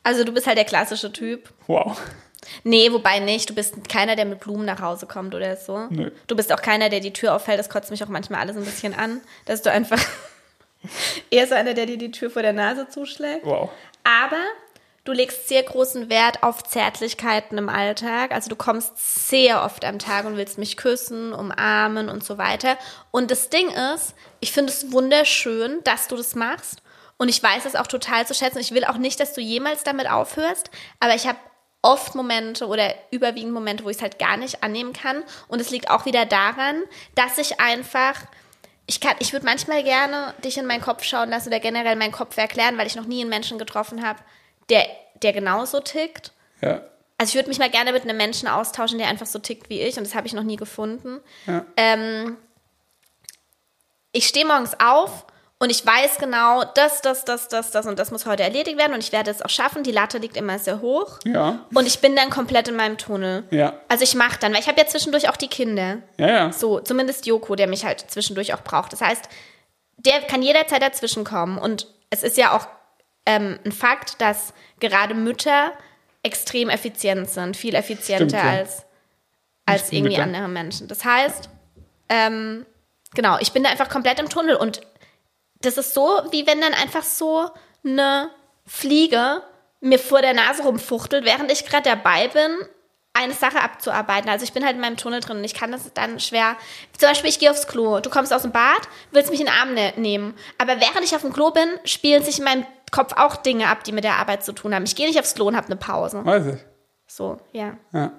[0.03, 1.49] Also du bist halt der klassische Typ.
[1.67, 1.97] Wow.
[2.63, 3.49] Nee, wobei nicht.
[3.49, 5.87] Du bist keiner, der mit Blumen nach Hause kommt oder so.
[5.89, 6.11] Nö.
[6.27, 7.59] Du bist auch keiner, der die Tür auffällt.
[7.59, 9.99] Das kotzt mich auch manchmal alles ein bisschen an, dass du einfach
[11.29, 13.45] eher so einer, der dir die Tür vor der Nase zuschlägt.
[13.45, 13.69] Wow.
[14.03, 14.41] Aber
[15.03, 18.31] du legst sehr großen Wert auf Zärtlichkeiten im Alltag.
[18.31, 22.77] Also du kommst sehr oft am Tag und willst mich küssen, umarmen und so weiter.
[23.11, 26.81] Und das Ding ist, ich finde es wunderschön, dass du das machst.
[27.17, 28.59] Und ich weiß es auch total zu schätzen.
[28.59, 30.69] Ich will auch nicht, dass du jemals damit aufhörst.
[30.99, 31.37] Aber ich habe
[31.85, 35.23] oft Momente oder überwiegend Momente, wo ich es halt gar nicht annehmen kann.
[35.47, 36.81] Und es liegt auch wieder daran,
[37.13, 38.15] dass ich einfach
[38.87, 42.11] ich kann, ich würde manchmal gerne dich in meinen Kopf schauen lassen oder generell meinen
[42.11, 44.19] Kopf erklären, weil ich noch nie einen Menschen getroffen habe,
[44.69, 44.85] der,
[45.23, 46.33] der genauso tickt.
[46.61, 46.81] Ja.
[47.17, 49.81] Also ich würde mich mal gerne mit einem Menschen austauschen, der einfach so tickt wie
[49.81, 51.19] ich und das habe ich noch nie gefunden.
[51.47, 51.65] Ja.
[51.77, 52.37] Ähm,
[54.11, 55.25] ich stehe morgens auf
[55.57, 58.93] und ich weiß genau, das, das, das, das, das und das muss heute erledigt werden
[58.93, 59.83] und ich werde es auch schaffen.
[59.83, 61.19] Die Latte liegt immer sehr hoch.
[61.23, 61.65] Ja.
[61.73, 63.45] Und ich bin dann komplett in meinem Tunnel.
[63.51, 63.73] Ja.
[63.87, 65.99] Also ich mache dann, weil ich habe ja zwischendurch auch die Kinder.
[66.17, 66.51] Ja, ja.
[66.51, 68.91] So, zumindest Joko, der mich halt zwischendurch auch braucht.
[68.91, 69.29] Das heißt,
[69.97, 71.57] der kann jederzeit dazwischen kommen.
[71.57, 72.67] Und es ist ja auch
[73.25, 75.71] ähm, ein Fakt, dass gerade Mütter
[76.21, 78.59] extrem effizient sind, viel effizienter Stimmt, ja.
[78.59, 78.85] als,
[79.65, 80.23] als irgendwie Mütter.
[80.23, 80.89] andere Menschen.
[80.89, 81.49] Das heißt,
[82.09, 82.65] ähm,
[83.13, 84.81] genau, ich bin da einfach komplett im Tunnel und
[85.61, 87.49] das ist so, wie wenn dann einfach so
[87.83, 88.29] eine
[88.65, 89.41] Fliege
[89.81, 92.57] mir vor der Nase rumfuchtelt, während ich gerade dabei bin,
[93.13, 94.29] eine Sache abzuarbeiten.
[94.29, 96.57] Also ich bin halt in meinem Tunnel drin und ich kann das dann schwer.
[96.97, 98.01] Zum Beispiel, ich gehe aufs Klo.
[98.01, 98.81] Du kommst aus dem Bad,
[99.11, 100.33] willst mich in den Arm ne nehmen.
[100.57, 103.85] Aber während ich auf dem Klo bin, spielen sich in meinem Kopf auch Dinge ab,
[103.85, 104.83] die mit der Arbeit zu tun haben.
[104.83, 106.25] Ich gehe nicht aufs Klo und habe eine Pause.
[106.25, 106.59] Weiß ich.
[107.07, 107.77] So, ja.
[107.93, 108.11] Ja.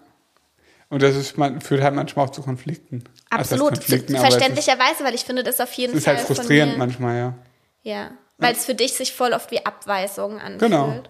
[0.89, 3.05] Und das ist, man, führt halt manchmal auch zu Konflikten.
[3.31, 3.83] Absolut.
[3.83, 6.17] Verständlicherweise, weil ich finde das auf jeden ist, es ist Fall.
[6.17, 7.35] halt frustrierend manchmal, ja.
[7.83, 10.61] Ja, weil es für dich sich voll oft wie Abweisung anfühlt.
[10.61, 11.03] Genau.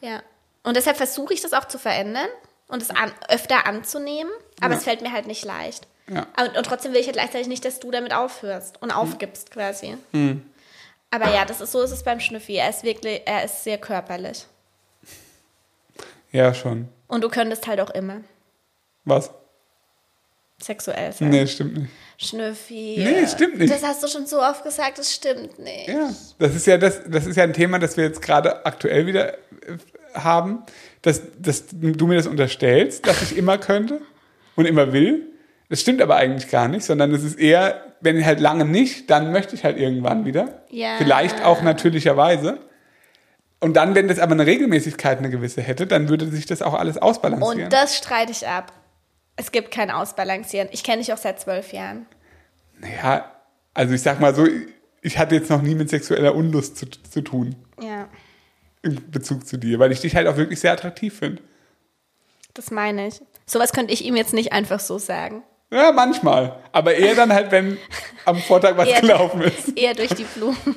[0.00, 0.22] Ja.
[0.62, 2.28] Und deshalb versuche ich das auch zu verändern
[2.68, 4.78] und es an, öfter anzunehmen, aber Ja.
[4.78, 5.86] es fällt mir halt nicht leicht.
[6.08, 6.26] Ja.
[6.40, 9.96] Und, und trotzdem will ich ja gleichzeitig nicht, dass du damit aufhörst und aufgibst quasi.
[10.12, 10.44] Hm.
[11.10, 12.56] Aber ja, das ist so ist es beim Schnüffi.
[12.56, 14.46] Er ist wirklich, er ist sehr körperlich.
[16.32, 16.88] Ja, schon.
[17.06, 18.20] Und du könntest halt auch immer
[19.04, 19.30] Was?
[20.64, 21.30] Sexuell sein.
[21.30, 21.90] Nee, stimmt nicht.
[22.16, 22.96] Schnüffi.
[22.98, 23.72] Nee, stimmt nicht.
[23.72, 25.88] Das hast du schon so oft gesagt, das stimmt nicht.
[25.88, 29.06] Ja, das ist ja das, das ist ja ein Thema, das wir jetzt gerade aktuell
[29.06, 29.36] wieder äh,
[30.14, 30.62] haben,
[31.02, 34.00] dass, dass du mir das unterstellst, dass ich immer könnte.
[34.56, 35.26] und immer will.
[35.68, 39.32] Das stimmt aber eigentlich gar nicht, sondern es ist eher, wenn halt lange nicht, dann
[39.32, 40.62] möchte ich halt irgendwann wieder.
[40.70, 40.96] Ja.
[40.98, 42.58] Vielleicht auch natürlicherweise.
[43.60, 46.74] Und dann, wenn das aber eine Regelmäßigkeit eine gewisse hätte, dann würde sich das auch
[46.74, 47.64] alles ausbalancieren.
[47.64, 48.72] Und das streite ich ab.
[49.36, 50.68] Es gibt kein Ausbalancieren.
[50.72, 52.06] Ich kenne dich auch seit zwölf Jahren.
[52.78, 53.30] naja,
[53.74, 54.46] also ich sag mal so,
[55.02, 58.08] ich hatte jetzt noch nie mit sexueller Unlust zu, zu tun Ja,
[58.82, 61.42] in Bezug zu dir, weil ich dich halt auch wirklich sehr attraktiv finde.
[62.54, 63.20] das meine ich.
[63.46, 65.42] Sowas könnte ich ihm jetzt nicht einfach so sagen.
[65.70, 66.56] Ja, manchmal.
[66.72, 67.76] Aber eher dann halt, wenn
[68.24, 69.76] am Vortag was Eher- gelaufen ist.
[69.76, 70.56] Eher durch die Blumen.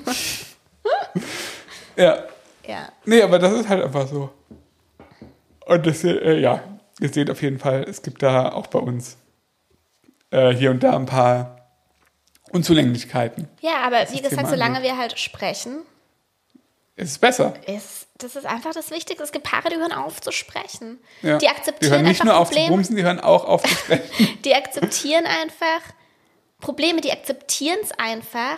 [1.95, 2.23] Ja.
[2.67, 2.89] Ja.
[3.05, 4.29] Nee, aber das ist halt einfach so.
[5.65, 6.61] Und das, äh, ja,
[6.99, 9.17] ihr seht auf jeden Fall, es gibt da auch bei uns
[10.31, 11.69] äh, hier und da ein paar
[12.51, 13.47] Unzulänglichkeiten.
[13.61, 14.91] Ja, aber wie Thema gesagt, solange angeht.
[14.91, 15.81] wir halt sprechen,
[16.95, 17.53] Es ist besser.
[17.67, 19.23] ist, das ist einfach das Wichtigste.
[19.23, 20.99] Es gibt Paare, die hören auf zu sprechen.
[21.21, 21.37] Ja.
[21.37, 22.75] Die akzeptieren die hören nicht einfach nur auf zu Probleme.
[22.75, 24.39] bumsen, die hören auch auf zu sprechen.
[24.45, 25.81] Die akzeptieren einfach
[26.59, 28.57] Probleme, die akzeptieren es einfach,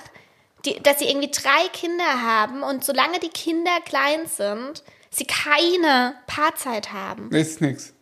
[0.65, 6.15] die, dass sie irgendwie drei Kinder haben und solange die Kinder klein sind, sie keine
[6.27, 7.29] Paarzeit haben.
[7.33, 7.93] ist nix.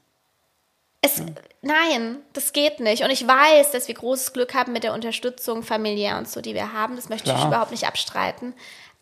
[1.02, 1.22] Es,
[1.62, 3.04] Nein, das geht nicht.
[3.04, 6.54] Und ich weiß, dass wir großes Glück haben mit der Unterstützung familiär und so, die
[6.54, 6.96] wir haben.
[6.96, 7.48] Das möchte ich Klar.
[7.48, 8.54] überhaupt nicht abstreiten.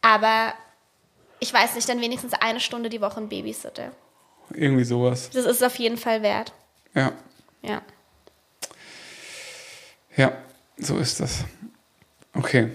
[0.02, 0.54] Aber
[1.40, 3.92] ich weiß nicht, dann wenigstens eine Stunde die Woche ein Babysitter.
[4.54, 5.30] Irgendwie sowas.
[5.32, 6.54] Das ist auf jeden Fall wert.
[6.94, 7.12] Ja.
[7.62, 7.82] Ja.
[10.16, 10.32] Ja,
[10.78, 11.44] so ist das.
[12.34, 12.72] Okay.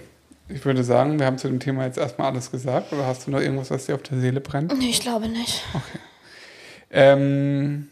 [0.47, 2.91] Ich würde sagen, wir haben zu dem Thema jetzt erstmal alles gesagt.
[2.93, 4.77] Oder hast du noch irgendwas, was dir auf der Seele brennt?
[4.77, 5.63] Nee, ich glaube nicht.
[6.91, 7.89] Ähm,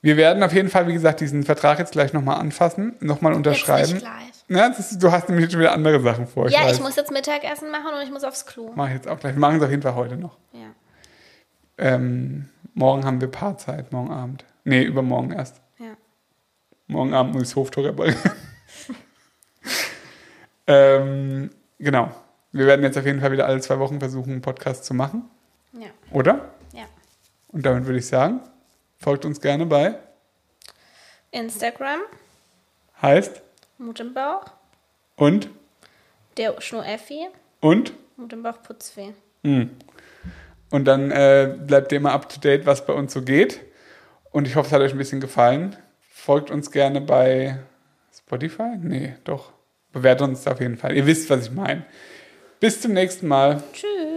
[0.00, 3.90] wir werden auf jeden Fall, wie gesagt, diesen Vertrag jetzt gleich nochmal anfassen, nochmal unterschreiben.
[3.90, 4.28] Jetzt gleich.
[4.48, 6.48] Ja, ist, du hast nämlich schon wieder andere Sachen vor.
[6.48, 6.80] Ja, ich weiß.
[6.80, 8.72] muss jetzt Mittagessen machen und ich muss aufs Klo.
[8.74, 9.34] Mach ich jetzt auch gleich.
[9.34, 10.38] Wir machen es auf jeden Fall heute noch.
[10.52, 10.68] Ja.
[11.76, 14.44] Ähm, morgen haben wir Paarzeit, morgen Abend.
[14.64, 15.60] Nee, übermorgen erst.
[15.78, 15.96] Ja.
[16.86, 18.16] Morgen Abend muss ich das Hoftor reparieren.
[20.66, 22.10] ähm, genau.
[22.52, 25.28] Wir werden jetzt auf jeden Fall wieder alle zwei Wochen versuchen, einen Podcast zu machen.
[25.72, 25.88] Ja.
[26.10, 26.52] Oder?
[26.72, 26.84] Ja.
[27.48, 28.40] Und damit würde ich sagen,
[28.98, 29.98] folgt uns gerne bei
[31.30, 32.00] Instagram,
[33.00, 33.42] heißt
[33.78, 34.44] Mut im Bauch,
[35.16, 35.50] und
[36.36, 37.28] der Schnurr-Effi,
[37.60, 39.14] und Mut im Bauch Putzfee.
[39.42, 39.64] Mm.
[40.70, 43.60] Und dann äh, bleibt ihr immer up to date, was bei uns so geht.
[44.30, 45.76] Und ich hoffe, es hat euch ein bisschen gefallen.
[46.00, 47.58] Folgt uns gerne bei
[48.16, 48.76] Spotify?
[48.78, 49.52] Nee, doch.
[49.92, 50.94] Bewertet uns auf jeden Fall.
[50.94, 51.86] Ihr wisst, was ich meine.
[52.60, 53.62] Bis zum nächsten Mal.
[53.72, 54.07] Tschüss.